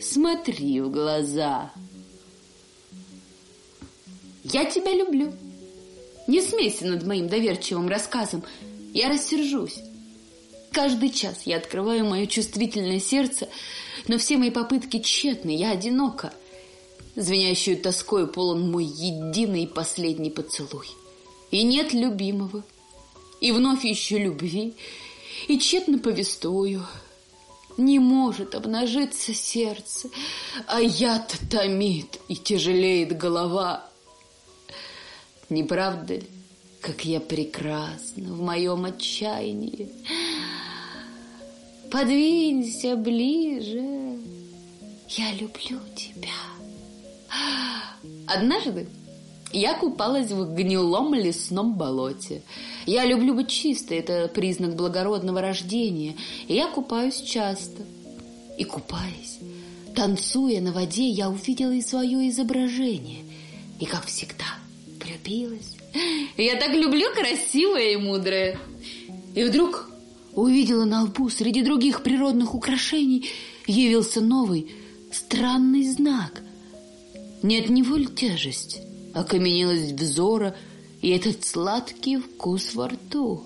смотри 0.00 0.81
в 0.81 0.90
глаза. 0.90 1.72
Я 4.52 4.64
тебя 4.64 4.92
люблю. 4.92 5.32
Не 6.28 6.40
смейся 6.40 6.87
над 6.87 7.04
моим 7.04 7.28
доверчивым 7.28 7.88
рассказом. 7.88 8.44
Я 8.94 9.09
рассержусь. 9.09 9.80
Каждый 10.70 11.11
час 11.11 11.42
я 11.46 11.56
открываю 11.56 12.04
мое 12.04 12.26
чувствительное 12.26 13.00
сердце, 13.00 13.48
но 14.06 14.18
все 14.18 14.37
мои 14.37 14.50
попытки 14.50 15.00
тщетны, 15.00 15.50
я 15.50 15.72
одинока. 15.72 16.32
Звенящую 17.16 17.78
тоской 17.78 18.28
полон 18.28 18.70
мой 18.70 18.85
единый 18.85 19.64
и 19.64 19.66
последний 19.66 20.30
поцелуй. 20.30 20.87
И 21.50 21.64
нет 21.64 21.92
любимого, 21.92 22.62
и 23.40 23.50
вновь 23.50 23.85
еще 23.85 24.18
любви, 24.18 24.74
и 25.48 25.59
тщетно 25.59 25.98
повествую. 25.98 26.87
Не 27.78 27.98
может 27.98 28.54
обнажиться 28.54 29.35
сердце, 29.35 30.09
а 30.68 30.80
яд 30.80 31.37
томит 31.50 32.20
и 32.28 32.37
тяжелеет 32.37 33.16
голова. 33.16 33.90
Не 35.48 35.62
правда 35.62 36.14
ли, 36.14 36.28
как 36.80 37.04
я 37.04 37.20
прекрасна 37.20 38.32
в 38.32 38.40
моем 38.42 38.85
отчаянии? 38.85 39.88
Подвинься 41.90 42.96
ближе, 42.96 44.18
я 45.09 45.32
люблю 45.32 45.78
тебя. 45.94 46.28
Однажды 48.26 48.88
я 49.52 49.74
купалась 49.74 50.32
в 50.32 50.54
гнилом 50.54 51.14
лесном 51.14 51.74
болоте. 51.74 52.42
Я 52.85 53.04
люблю 53.04 53.35
быть 53.35 53.48
чистой, 53.48 53.98
это 53.98 54.28
признак 54.28 54.74
благородного 54.74 55.40
рождения, 55.40 56.16
и 56.48 56.54
я 56.54 56.68
купаюсь 56.68 57.20
часто. 57.20 57.82
И 58.59 58.64
купаясь, 58.64 59.38
танцуя 59.94 60.61
на 60.61 60.72
воде, 60.72 61.09
я 61.09 61.30
увидела 61.30 61.72
и 61.72 61.82
свое 61.82 62.28
изображение. 62.28 63.24
И, 63.78 63.85
как 63.85 64.06
всегда, 64.06 64.46
влюбилась. 65.27 65.77
Я 66.37 66.57
так 66.57 66.73
люблю 66.75 67.12
красивое 67.15 67.93
и 67.93 67.97
мудрое. 67.97 68.59
И 69.35 69.45
вдруг 69.45 69.91
увидела 70.33 70.85
на 70.85 71.05
лбу 71.05 71.29
среди 71.31 71.62
других 71.62 72.03
природных 72.03 72.55
украшений 72.55 73.31
явился 73.67 74.21
новый, 74.21 74.71
странный 75.12 75.89
знак. 75.89 76.43
Не 77.43 77.59
от 77.59 77.69
него 77.69 77.97
ли 77.97 78.07
тяжесть, 78.07 78.81
окаменелость 79.15 79.93
взора 79.93 80.57
и 81.03 81.11
этот 81.11 81.45
сладкий 81.45 82.19
вкус 82.19 82.75
во 82.75 82.89
рту? 82.89 83.43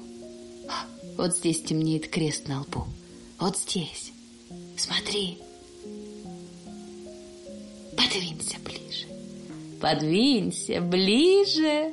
Вот 1.16 1.37
здесь 1.37 1.62
темнеет 1.62 2.09
крест 2.09 2.49
на 2.49 2.62
лбу. 2.62 2.87
Вот 3.38 3.57
здесь. 3.57 4.12
Смотри. 4.77 5.38
Подвинься 7.97 8.57
ближе. 8.64 8.80
Подвинься 9.81 10.81
ближе. 10.81 11.93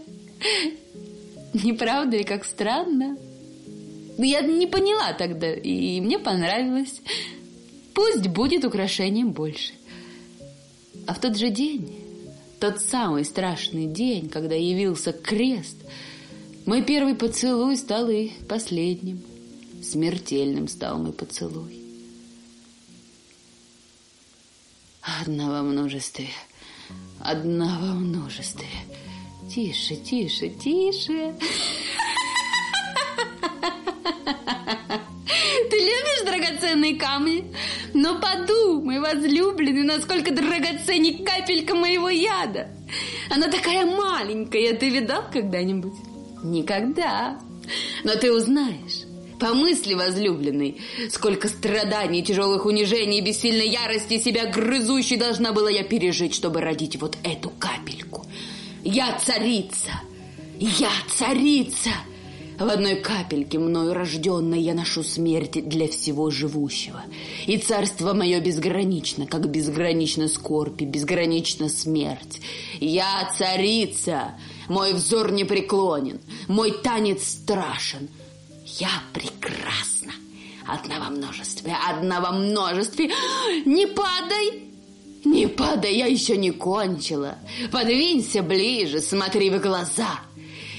Не 1.54 1.73
правда 1.73 2.17
ли, 2.17 2.23
как 2.23 2.43
странно? 2.45 3.17
Я 4.17 4.41
не 4.41 4.67
поняла 4.67 5.13
тогда, 5.13 5.54
и 5.54 6.02
мне 6.02 6.19
понравилось. 6.19 7.02
Пусть 7.93 8.28
будет 8.28 8.65
украшением 8.65 9.32
больше. 9.32 9.73
А 11.06 11.13
в 11.13 11.21
тот 11.21 11.38
же 11.38 11.50
день, 11.50 11.95
тот 12.60 12.82
самый 12.82 13.23
страшный 13.23 13.86
день, 13.86 14.28
когда 14.28 14.56
явился 14.56 15.13
крест, 15.13 15.78
мой 16.65 16.84
первый 16.84 17.15
поцелуй 17.15 17.78
стал 17.78 18.10
и 18.10 18.32
последним. 18.50 19.21
Смертельным 19.82 20.67
стал 20.67 20.97
мой 20.97 21.13
поцелуй. 21.13 21.82
Одна 25.21 25.50
во 25.50 25.62
множестве, 25.62 26.28
одна 27.19 27.80
во 27.82 27.93
множестве. 27.93 28.67
Тише, 29.49 29.95
тише, 29.95 30.49
тише. 30.49 31.36
Ты 35.69 35.77
любишь 35.77 36.25
драгоценные 36.25 36.95
камни? 36.95 37.53
Но 37.93 38.19
подумай, 38.19 38.99
возлюбленный, 38.99 39.84
насколько 39.84 40.32
драгоценней 40.32 41.23
капелька 41.23 41.75
моего 41.75 42.10
яда. 42.10 42.69
Она 43.30 43.47
такая 43.47 43.86
маленькая, 43.86 44.73
ты 44.73 44.89
видал 44.89 45.23
когда-нибудь? 45.32 45.93
Никогда. 46.43 47.39
Но 48.03 48.15
ты 48.15 48.32
узнаешь. 48.32 48.96
Помысли, 49.39 49.93
возлюбленный, 49.93 50.82
сколько 51.12 51.47
страданий, 51.47 52.23
тяжелых 52.23 52.65
унижений 52.65 53.19
и 53.19 53.21
бессильной 53.21 53.69
ярости 53.69 54.19
себя 54.19 54.52
грызущей 54.52 55.17
должна 55.17 55.54
была 55.54 55.69
я 55.69 55.84
пережить, 55.84 56.34
чтобы 56.34 56.62
родить 56.62 56.95
вот 57.00 57.17
эту 57.23 57.52
капельку. 57.52 58.26
Я 58.84 59.19
царица! 59.19 60.02
Я 60.60 60.91
царица! 61.15 61.91
В 62.58 62.67
одной 62.69 62.95
капельке 62.95 63.60
мною 63.60 63.93
рожденной 63.93 64.60
я 64.60 64.73
ношу 64.73 65.04
смерть 65.04 65.69
для 65.69 65.88
всего 65.88 66.32
живущего. 66.32 67.04
И 67.45 67.58
царство 67.58 68.13
мое 68.13 68.39
безгранично, 68.39 69.28
как 69.28 69.47
безгранична 69.52 70.28
скорбь 70.28 70.82
безгранична 70.82 71.69
смерть. 71.69 72.41
Я 72.80 73.32
царица, 73.38 74.39
мой 74.67 74.93
взор 74.93 75.32
непреклонен, 75.32 76.19
мой 76.47 76.71
танец 76.71 77.28
страшен. 77.28 78.10
Я 78.67 78.89
прекрасна. 79.13 80.13
Одна 80.67 80.99
во 80.99 81.10
множестве, 81.10 81.73
одна 81.89 82.19
во 82.19 82.32
множестве. 82.32 83.10
Не 83.65 83.88
падай! 83.88 84.63
Не 85.23 85.47
падай, 85.47 85.95
я 85.97 86.06
еще 86.06 86.38
не 86.38 86.51
кончила. 86.51 87.38
Подвинься 87.71 88.43
ближе, 88.43 88.99
смотри 88.99 89.49
в 89.49 89.60
глаза. 89.60 90.19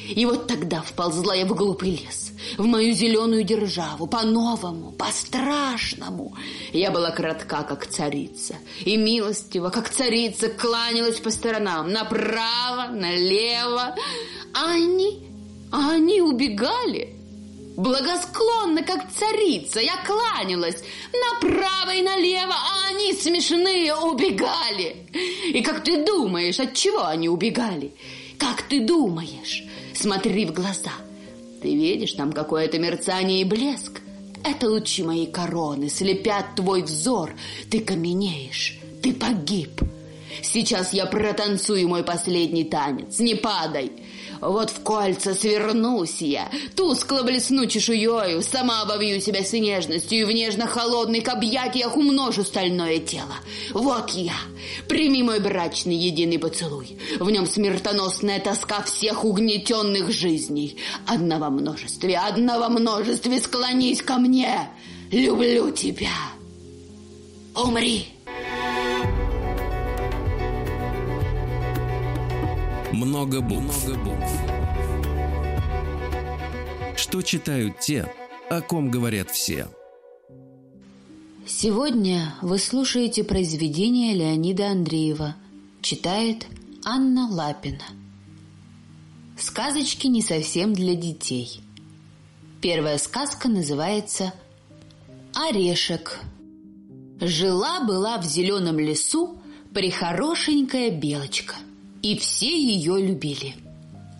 И 0.08 0.24
вот 0.26 0.46
тогда 0.46 0.80
вползла 0.80 1.34
я 1.34 1.44
в 1.44 1.54
глупый 1.54 1.90
лес, 1.90 2.32
в 2.56 2.64
мою 2.64 2.94
зеленую 2.94 3.44
державу, 3.44 4.06
по-новому, 4.06 4.92
по-страшному. 4.92 6.34
Я 6.72 6.90
была 6.90 7.10
кратка, 7.10 7.62
как 7.62 7.86
царица, 7.86 8.56
и 8.84 8.96
милостива, 8.96 9.68
как 9.68 9.90
царица, 9.90 10.48
кланялась 10.48 11.20
по 11.20 11.30
сторонам, 11.30 11.92
направо, 11.92 12.88
налево. 12.90 13.94
А 14.54 14.72
они, 14.72 15.26
а 15.70 15.92
они 15.92 16.22
убегали. 16.22 17.17
Благосклонно, 17.78 18.82
как 18.82 19.08
царица, 19.12 19.78
я 19.78 19.94
кланялась 20.04 20.82
направо 21.12 21.94
и 21.94 22.02
налево, 22.02 22.52
а 22.52 22.88
они 22.88 23.12
смешные 23.12 23.94
убегали. 23.94 24.96
И 25.52 25.62
как 25.62 25.84
ты 25.84 26.04
думаешь, 26.04 26.58
от 26.58 26.74
чего 26.74 27.06
они 27.06 27.28
убегали? 27.28 27.92
Как 28.36 28.62
ты 28.62 28.80
думаешь? 28.80 29.62
Смотри 29.94 30.44
в 30.46 30.52
глаза. 30.52 30.90
Ты 31.62 31.72
видишь 31.72 32.14
там 32.14 32.32
какое-то 32.32 32.80
мерцание 32.80 33.42
и 33.42 33.44
блеск? 33.44 34.00
Это 34.42 34.68
лучи 34.68 35.04
моей 35.04 35.28
короны 35.28 35.88
слепят 35.88 36.56
твой 36.56 36.82
взор. 36.82 37.30
Ты 37.70 37.78
каменеешь, 37.78 38.76
ты 39.04 39.14
погиб. 39.14 39.80
Сейчас 40.42 40.92
я 40.92 41.06
протанцую 41.06 41.88
мой 41.88 42.02
последний 42.02 42.64
танец. 42.64 43.20
Не 43.20 43.36
падай. 43.36 43.92
Вот 44.40 44.70
в 44.70 44.82
кольца 44.82 45.34
свернусь 45.34 46.20
я, 46.20 46.50
тускло 46.76 47.22
блесну 47.22 47.66
чешуёю, 47.66 48.42
сама 48.42 48.82
обовью 48.82 49.20
себя 49.20 49.42
с 49.42 49.52
нежностью 49.52 50.20
и 50.20 50.24
в 50.24 50.30
нежно-холодных 50.30 51.28
объятиях 51.28 51.96
умножу 51.96 52.44
стальное 52.44 52.98
тело. 52.98 53.34
Вот 53.72 54.10
я, 54.10 54.36
прими 54.88 55.22
мой 55.22 55.40
брачный 55.40 55.96
единый 55.96 56.38
поцелуй. 56.38 56.98
В 57.18 57.30
нем 57.30 57.46
смертоносная 57.46 58.40
тоска 58.40 58.82
всех 58.82 59.24
угнетенных 59.24 60.10
жизней. 60.12 60.76
Одна 61.06 61.38
во 61.38 61.50
множестве, 61.50 62.16
одна 62.16 62.58
во 62.58 62.68
множестве, 62.68 63.40
склонись 63.40 64.02
ко 64.02 64.18
мне. 64.18 64.70
Люблю 65.10 65.70
тебя. 65.70 66.14
Умри. 67.54 68.06
Много 72.98 73.40
букв. 73.40 73.86
Много 73.86 74.00
букв. 74.02 74.28
Что 76.96 77.22
читают 77.22 77.78
те, 77.78 78.12
о 78.50 78.60
ком 78.60 78.90
говорят 78.90 79.30
все. 79.30 79.68
Сегодня 81.46 82.34
вы 82.42 82.58
слушаете 82.58 83.22
произведение 83.22 84.14
Леонида 84.14 84.70
Андреева. 84.72 85.36
Читает 85.80 86.48
Анна 86.84 87.28
Лапина. 87.28 87.84
Сказочки 89.38 90.08
не 90.08 90.20
совсем 90.20 90.72
для 90.72 90.96
детей. 90.96 91.60
Первая 92.60 92.98
сказка 92.98 93.48
называется 93.48 94.32
«Орешек». 95.34 96.18
Жила-была 97.20 98.18
в 98.18 98.24
зеленом 98.24 98.80
лесу 98.80 99.38
прихорошенькая 99.72 100.90
белочка– 100.90 101.54
и 102.02 102.18
все 102.18 102.50
ее 102.50 103.00
любили. 103.00 103.56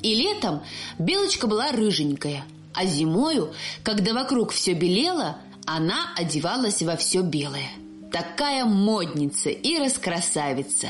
И 0.03 0.15
летом 0.15 0.63
белочка 0.99 1.47
была 1.47 1.73
рыженькая, 1.73 2.45
а 2.75 2.87
зимою, 2.87 3.53
когда 3.83 4.15
вокруг 4.15 4.53
все 4.53 4.75
белело, 4.75 5.39
она 5.67 6.13
одевалась 6.17 6.83
во 6.83 6.97
все 6.97 7.23
белое. 7.23 7.71
Такая 8.13 8.65
модница 8.65 9.51
и 9.51 9.79
раскрасавица. 9.79 10.89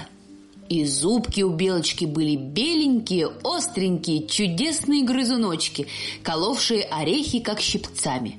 И 0.69 0.85
зубки 0.85 1.41
у 1.41 1.51
Белочки 1.51 2.05
были 2.05 2.37
беленькие, 2.37 3.33
остренькие, 3.43 4.27
чудесные 4.27 5.03
грызуночки, 5.03 5.89
коловшие 6.23 6.83
орехи, 6.85 7.41
как 7.41 7.61
щипцами. 7.61 8.39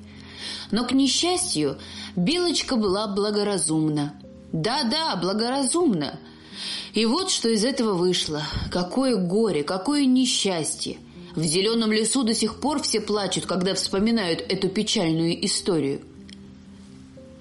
Но, 0.70 0.86
к 0.86 0.92
несчастью, 0.92 1.80
Белочка 2.16 2.76
была 2.76 3.08
благоразумна. 3.08 4.14
Да-да, 4.52 5.16
благоразумна. 5.16 6.20
И 6.94 7.06
вот 7.06 7.30
что 7.32 7.50
из 7.50 7.64
этого 7.64 7.94
вышло. 7.94 8.44
Какое 8.72 9.16
горе, 9.16 9.64
какое 9.64 10.06
несчастье. 10.06 10.98
В 11.36 11.44
зеленом 11.44 11.92
лесу 11.92 12.24
до 12.24 12.34
сих 12.34 12.60
пор 12.60 12.82
все 12.82 13.02
плачут, 13.02 13.46
когда 13.46 13.74
вспоминают 13.76 14.42
эту 14.50 14.70
печальную 14.70 15.46
историю. 15.46 16.02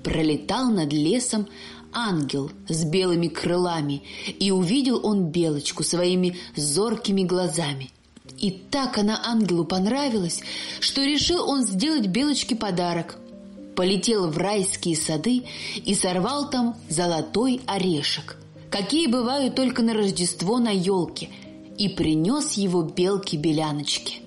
Пролетал 0.02 0.70
над 0.70 0.92
лесом 0.92 1.48
ангел 1.92 2.50
с 2.68 2.84
белыми 2.84 3.28
крылами, 3.28 4.02
и 4.38 4.50
увидел 4.50 5.04
он 5.04 5.26
белочку 5.26 5.82
своими 5.82 6.36
зоркими 6.54 7.22
глазами. 7.22 7.90
И 8.38 8.50
так 8.50 8.98
она 8.98 9.20
ангелу 9.24 9.64
понравилась, 9.64 10.42
что 10.80 11.02
решил 11.02 11.48
он 11.48 11.64
сделать 11.64 12.06
белочке 12.06 12.54
подарок. 12.54 13.18
Полетел 13.74 14.28
в 14.28 14.36
райские 14.38 14.96
сады 14.96 15.44
и 15.84 15.94
сорвал 15.94 16.50
там 16.50 16.76
золотой 16.88 17.60
орешек, 17.66 18.36
какие 18.70 19.06
бывают 19.06 19.54
только 19.54 19.82
на 19.82 19.94
Рождество 19.94 20.58
на 20.58 20.70
елке, 20.70 21.30
и 21.76 21.88
принес 21.88 22.54
его 22.54 22.82
белке-беляночке. 22.82 24.18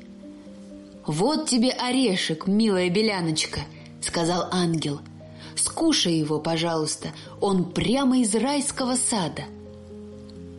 «Вот 1.06 1.48
тебе 1.50 1.72
орешек, 1.72 2.48
милая 2.48 2.90
беляночка»,— 2.90 3.62
сказал 4.02 4.48
ангел— 4.52 5.02
Скушай 5.56 6.16
его, 6.16 6.40
пожалуйста, 6.40 7.10
он 7.40 7.66
прямо 7.66 8.20
из 8.20 8.34
райского 8.34 8.96
сада. 8.96 9.44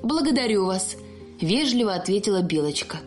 Благодарю 0.02 0.66
вас, 0.66 0.96
вежливо 1.40 1.94
ответила 1.94 2.42
Белочка. 2.42 2.98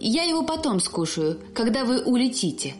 Я 0.00 0.24
его 0.24 0.42
потом 0.42 0.80
скушаю, 0.80 1.38
когда 1.54 1.84
вы 1.84 2.02
улетите. 2.02 2.74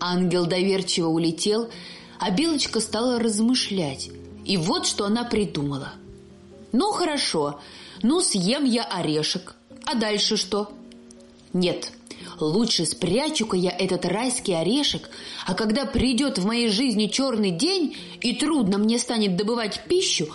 Ангел 0.00 0.46
доверчиво 0.46 1.08
улетел, 1.08 1.68
а 2.18 2.30
Белочка 2.30 2.80
стала 2.80 3.18
размышлять. 3.18 4.10
И 4.48 4.56
вот 4.56 4.86
что 4.86 5.04
она 5.04 5.22
придумала. 5.22 5.92
Ну 6.72 6.90
хорошо, 6.90 7.60
ну 8.02 8.20
съем 8.20 8.64
я 8.64 8.82
орешек. 8.82 9.54
А 9.84 9.94
дальше 9.94 10.36
что? 10.36 10.72
Нет, 11.52 11.92
Лучше 12.40 12.84
спрячу-ка 12.86 13.56
я 13.56 13.70
этот 13.70 14.04
райский 14.04 14.52
орешек, 14.52 15.10
а 15.46 15.54
когда 15.54 15.86
придет 15.86 16.38
в 16.38 16.46
моей 16.46 16.68
жизни 16.68 17.06
черный 17.06 17.50
день 17.50 17.96
и 18.20 18.34
трудно 18.34 18.78
мне 18.78 18.98
станет 18.98 19.36
добывать 19.36 19.82
пищу, 19.88 20.28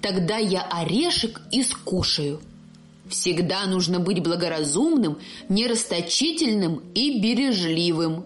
тогда 0.00 0.38
я 0.38 0.62
орешек 0.62 1.40
и 1.52 1.62
скушаю. 1.62 2.40
Всегда 3.08 3.66
нужно 3.66 4.00
быть 4.00 4.22
благоразумным, 4.22 5.18
нерасточительным 5.48 6.82
и 6.94 7.20
бережливым. 7.20 8.24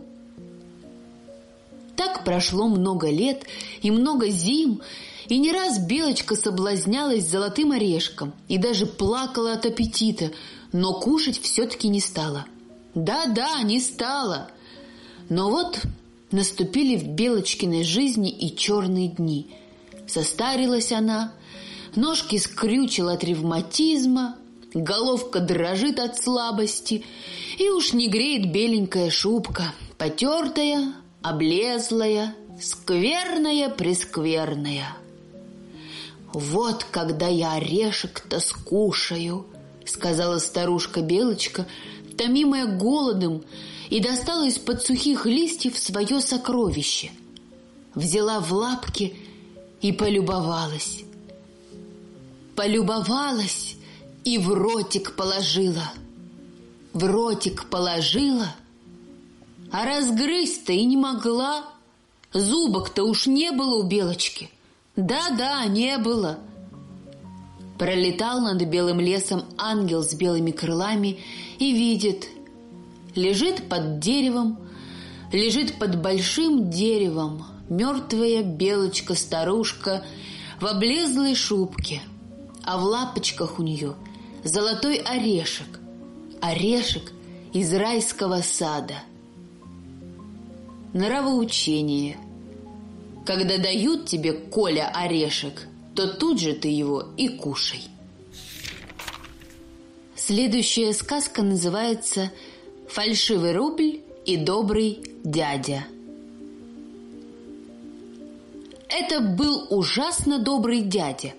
Так 1.97 2.25
прошло 2.25 2.69
много 2.69 3.11
лет 3.11 3.45
и 3.83 3.91
много 3.91 4.29
зим, 4.29 4.81
и 5.29 5.39
не 5.39 5.53
раз 5.53 5.79
Белочка 5.79 6.37
соблазнялась 6.37 7.29
золотым 7.29 7.73
орешком 7.73 8.33
и 8.49 8.59
даже 8.59 8.87
плакала 8.87 9.53
от 9.53 9.67
аппетита, 9.67 10.31
но 10.73 10.99
кушать 11.01 11.41
все-таки 11.41 11.89
не 11.89 12.01
стала– 12.01 12.47
да-да, 12.95 13.63
не 13.63 13.81
стало. 13.81 14.51
Но 15.29 15.51
вот 15.51 15.81
наступили 16.31 16.97
в 16.97 17.09
Белочкиной 17.09 17.83
жизни 17.83 18.31
и 18.31 18.57
черные 18.57 19.09
дни. 19.09 19.49
Состарилась 20.07 20.93
она, 20.93 21.33
ножки 21.97 22.39
скрючила 22.39 23.15
от 23.15 23.25
ревматизма, 23.25 24.37
головка 24.75 25.41
дрожит 25.41 25.99
от 25.99 26.17
слабости, 26.17 27.05
и 27.59 27.69
уж 27.71 27.95
не 27.95 28.09
греет 28.09 28.53
беленькая 28.53 29.11
шубка, 29.11 29.75
потертая, 29.99 30.95
облезлая, 31.23 32.37
скверная-прескверная. 32.61 34.97
«Вот 36.35 36.85
когда 36.85 37.29
я 37.29 37.55
орешек-то 37.55 38.41
скушаю»,— 38.41 39.47
сказала 39.87 40.39
старушка 40.39 41.01
Белочка,— 41.01 41.67
томимая 42.17 42.67
голодом, 42.67 43.45
и 43.91 44.01
достала 44.01 44.47
из-под 44.47 44.83
сухих 44.83 45.27
листьев 45.27 45.79
свое 45.79 46.21
сокровище. 46.21 47.13
Взяла 47.95 48.41
в 48.41 48.53
лапки 48.53 49.17
и 49.81 49.93
полюбовалась. 49.93 51.05
Полюбовалась 52.57 53.77
и 54.25 54.39
в 54.39 54.53
ротик 54.53 55.15
положила. 55.17 55.93
В 56.93 57.05
ротик 57.05 57.69
положила, 57.69 58.55
а 59.71 59.85
разгрызть-то 59.85 60.73
и 60.73 60.85
не 60.85 60.97
могла. 60.97 61.65
Зубок-то 62.33 63.05
уж 63.05 63.27
не 63.27 63.53
было 63.53 63.77
у 63.77 63.83
белочки. 63.83 64.51
Да-да, 64.97 65.65
не 65.67 65.99
было. 65.99 66.39
Пролетал 67.79 68.41
над 68.41 68.63
белым 68.69 69.01
лесом 69.01 69.45
ангел 69.59 70.05
с 70.05 70.15
белыми 70.15 70.53
крылами 70.53 71.19
и 71.59 71.73
видит. 71.73 72.29
Лежит 73.15 73.69
под 73.69 73.99
деревом, 73.99 74.59
лежит 75.33 75.79
под 75.79 76.01
большим 76.01 76.71
деревом 76.71 77.45
мертвая 77.69 78.43
белочка-старушка 78.43 80.05
в 80.61 80.67
облезлой 80.67 81.35
шубке, 81.35 82.03
а 82.63 82.79
в 82.79 82.85
лапочках 82.85 83.59
у 83.59 83.63
нее 83.63 83.95
золотой 84.45 84.97
орешек, 84.97 85.81
орешек 86.41 87.13
из 87.53 87.73
райского 87.73 88.43
сада. 88.43 88.95
Нравоучение. 90.93 92.17
Когда 93.25 93.57
дают 93.59 94.07
тебе 94.07 94.33
Коля 94.33 94.91
орешек, 94.95 95.67
то 95.95 96.09
тут 96.09 96.41
же 96.41 96.53
ты 96.53 96.69
его 96.69 97.09
и 97.17 97.29
кушай. 97.29 97.81
Следующая 100.15 100.93
сказка 100.93 101.43
называется 101.43 102.31
«Фальшивый 102.89 103.53
рубль 103.53 104.01
и 104.27 104.37
добрый 104.37 105.01
дядя». 105.25 105.87
Это 108.89 109.21
был 109.21 109.67
ужасно 109.71 110.39
добрый 110.39 110.83
дядя. 110.83 111.33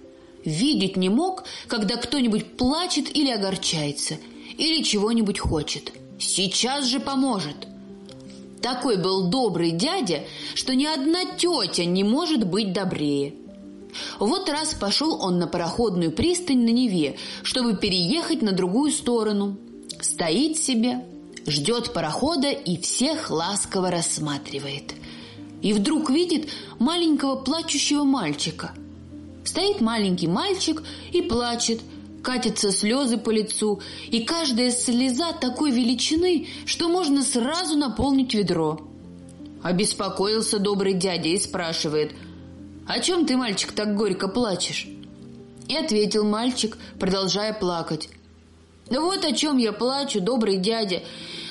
Видеть 0.44 0.98
не 0.98 1.10
мог, 1.10 1.46
когда 1.68 1.96
кто-нибудь 1.96 2.58
плачет 2.58 3.16
или 3.16 3.32
огорчается, 3.32 4.18
или 4.58 4.84
чего-нибудь 4.84 5.40
хочет. 5.40 5.94
Сейчас 6.20 6.86
же 6.86 7.00
поможет. 7.00 7.68
Такой 8.66 8.98
был 8.98 9.28
добрый 9.30 9.70
дядя, 9.70 10.24
что 10.56 10.74
ни 10.74 10.86
одна 10.86 11.24
тетя 11.38 11.86
не 11.86 12.04
может 12.04 12.48
быть 12.48 12.74
добрее– 12.74 13.36
вот 14.20 14.50
раз 14.50 14.74
пошел 14.74 15.22
он 15.22 15.38
на 15.38 15.46
пароходную 15.46 16.12
пристань 16.12 16.66
на 16.66 16.70
Неве, 16.70 17.16
чтобы 17.44 17.78
переехать 17.78 18.42
на 18.42 18.54
другую 18.54 18.92
сторону. 18.92 19.58
Стоит 20.02 20.58
себе, 20.58 21.06
ждет 21.46 21.94
парохода 21.94 22.50
и 22.50 22.82
всех 22.82 23.30
ласково 23.30 23.92
рассматривает. 23.92 24.96
И 25.62 25.72
вдруг 25.72 26.10
видит 26.10 26.50
маленького 26.80 27.36
плачущего 27.36 28.04
мальчика. 28.04 28.74
Стоит 29.46 29.80
маленький 29.80 30.28
мальчик 30.28 30.84
и 31.14 31.22
плачет, 31.22 31.82
катятся 32.26 32.72
слезы 32.72 33.18
по 33.18 33.30
лицу, 33.30 33.80
и 34.08 34.24
каждая 34.24 34.72
слеза 34.72 35.32
такой 35.32 35.72
величины, 35.72 36.48
что 36.66 36.90
можно 36.90 37.24
сразу 37.24 37.78
наполнить 37.78 38.34
ведро. 38.34 38.82
Обеспокоился 39.64 40.60
добрый 40.60 40.94
дядя 40.94 41.30
и 41.30 41.38
спрашивает– 41.38 42.12
«О 42.88 43.00
чем 43.00 43.26
ты, 43.26 43.36
мальчик, 43.36 43.72
так 43.72 43.96
горько 43.96 44.28
плачешь?» 44.28 44.88
И 45.68 45.76
ответил 45.76 46.24
мальчик, 46.24 46.78
продолжая 47.00 47.52
плакать. 47.54 48.10
«Да 48.90 49.02
вот 49.02 49.26
о 49.26 49.34
чем 49.34 49.58
я 49.58 49.72
плачу, 49.74 50.22
добрый 50.22 50.58
дядя. 50.58 51.02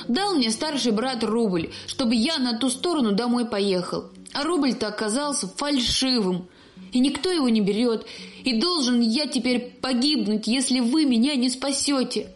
Дал 0.07 0.35
мне 0.35 0.51
старший 0.51 0.93
брат 0.93 1.25
рубль, 1.25 1.73
чтобы 1.89 2.15
я 2.15 2.39
на 2.39 2.57
ту 2.57 2.71
сторону 2.71 3.13
домой 3.13 3.47
поехал. 3.47 4.05
А 4.33 4.45
рубль-то 4.45 4.87
оказался 4.87 5.49
фальшивым, 5.49 6.49
и 6.93 7.01
никто 7.01 7.31
его 7.31 7.49
не 7.49 7.61
берет. 7.61 8.07
И 8.45 8.61
должен 8.61 9.01
я 9.01 9.27
теперь 9.27 9.73
погибнуть, 9.81 10.47
если 10.47 10.81
вы 10.81 11.05
меня 11.05 11.35
не 11.35 11.51
спасете». 11.51 12.29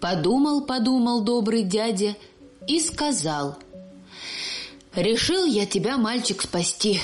Подумал, 0.00 0.62
подумал 0.62 1.22
добрый 1.22 1.62
дядя 1.62 2.16
и 2.68 2.78
сказал– 2.80 3.56
Решил 4.96 5.44
я 5.44 5.66
тебя, 5.66 5.98
мальчик, 5.98 6.40
спасти. 6.40 7.00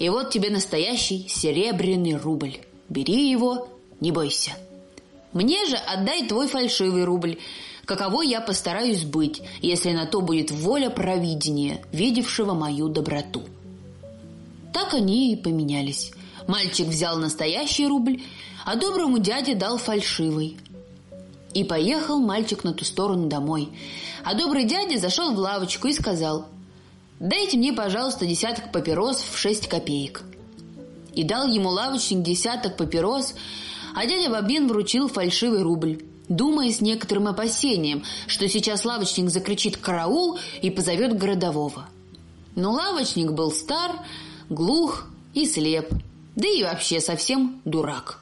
И 0.00 0.08
вот 0.08 0.30
тебе 0.30 0.50
настоящий 0.50 1.28
серебряный 1.28 2.16
рубль. 2.16 2.56
Бери 2.88 3.30
его, 3.30 3.68
не 4.00 4.10
бойся. 4.10 4.50
Мне 5.32 5.64
же 5.66 5.76
отдай 5.76 6.26
твой 6.26 6.48
фальшивый 6.48 7.04
рубль, 7.04 7.38
каково 7.84 8.22
я 8.22 8.40
постараюсь 8.40 9.04
быть, 9.04 9.42
если 9.62 9.92
на 9.92 10.06
то 10.06 10.22
будет 10.22 10.50
воля 10.50 10.90
провидения, 10.90 11.80
видевшего 11.92 12.54
мою 12.54 12.88
доброту. 12.88 13.44
Так 14.72 14.94
они 14.94 15.32
и 15.32 15.36
поменялись. 15.36 16.12
Мальчик 16.46 16.88
взял 16.88 17.16
настоящий 17.16 17.86
рубль, 17.86 18.22
а 18.64 18.76
доброму 18.76 19.18
дяде 19.18 19.54
дал 19.54 19.78
фальшивый. 19.78 20.56
И 21.54 21.64
поехал 21.64 22.20
мальчик 22.20 22.62
на 22.64 22.72
ту 22.72 22.84
сторону 22.84 23.28
домой. 23.28 23.70
А 24.24 24.34
добрый 24.34 24.64
дядя 24.64 24.98
зашел 24.98 25.32
в 25.34 25.38
лавочку 25.38 25.88
и 25.88 25.92
сказал, 25.92 26.46
«Дайте 27.18 27.56
мне, 27.56 27.72
пожалуйста, 27.72 28.26
десяток 28.26 28.72
папирос 28.72 29.18
в 29.18 29.36
шесть 29.36 29.68
копеек». 29.68 30.22
И 31.14 31.24
дал 31.24 31.48
ему 31.48 31.70
лавочник 31.70 32.22
десяток 32.22 32.76
папирос, 32.76 33.34
а 33.94 34.06
дядя 34.06 34.30
Бабин 34.30 34.68
вручил 34.68 35.08
фальшивый 35.08 35.62
рубль, 35.62 36.02
думая 36.28 36.70
с 36.70 36.80
некоторым 36.80 37.26
опасением, 37.26 38.04
что 38.28 38.48
сейчас 38.48 38.84
лавочник 38.84 39.28
закричит 39.30 39.76
«караул» 39.76 40.38
и 40.62 40.70
позовет 40.70 41.18
городового. 41.18 41.88
Но 42.54 42.72
лавочник 42.72 43.32
был 43.32 43.50
стар, 43.50 44.00
глух 44.50 45.06
и 45.32 45.46
слеп, 45.46 45.88
да 46.36 46.48
и 46.48 46.62
вообще 46.62 47.00
совсем 47.00 47.60
дурак. 47.64 48.20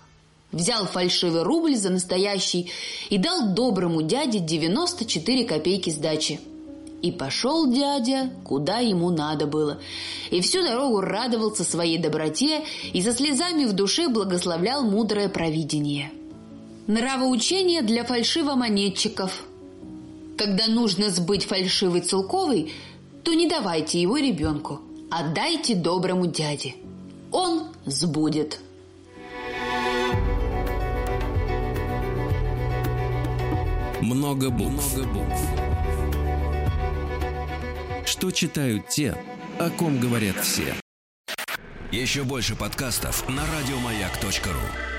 Взял 0.52 0.86
фальшивый 0.86 1.42
рубль 1.42 1.74
за 1.74 1.90
настоящий 1.90 2.70
и 3.10 3.18
дал 3.18 3.54
доброму 3.54 4.02
дяде 4.02 4.38
94 4.38 5.44
копейки 5.44 5.90
сдачи. 5.90 6.40
И 7.00 7.12
пошел 7.12 7.70
дядя, 7.70 8.30
куда 8.44 8.78
ему 8.78 9.10
надо 9.10 9.46
было, 9.46 9.78
и 10.30 10.40
всю 10.40 10.62
дорогу 10.62 11.00
радовался 11.00 11.64
своей 11.64 11.96
доброте 11.96 12.64
и 12.92 13.02
со 13.02 13.12
слезами 13.12 13.64
в 13.64 13.72
душе 13.72 14.08
благословлял 14.08 14.82
мудрое 14.82 15.28
провидение. 15.28 16.10
Нравоучение 16.88 17.82
для 17.82 18.04
фальшивомонетчиков. 18.04 19.44
Когда 20.36 20.66
нужно 20.66 21.10
сбыть 21.10 21.44
фальшивый 21.44 22.00
целковый, 22.00 22.72
то 23.22 23.32
не 23.32 23.46
давайте 23.46 24.00
его 24.00 24.16
ребенку, 24.16 24.80
отдайте 25.10 25.74
доброму 25.74 26.26
дяде. 26.26 26.74
Он 27.30 27.68
сбудет. 27.84 28.60
Много 34.00 34.50
букв. 34.50 34.96
Много 34.96 35.08
букв. 35.12 35.40
Что 38.06 38.30
читают 38.30 38.88
те, 38.88 39.16
о 39.58 39.70
ком 39.70 40.00
говорят 40.00 40.36
все. 40.36 40.74
Еще 41.92 42.24
больше 42.24 42.54
подкастов 42.54 43.28
на 43.28 43.42
радиомаяк.ру. 43.46 44.97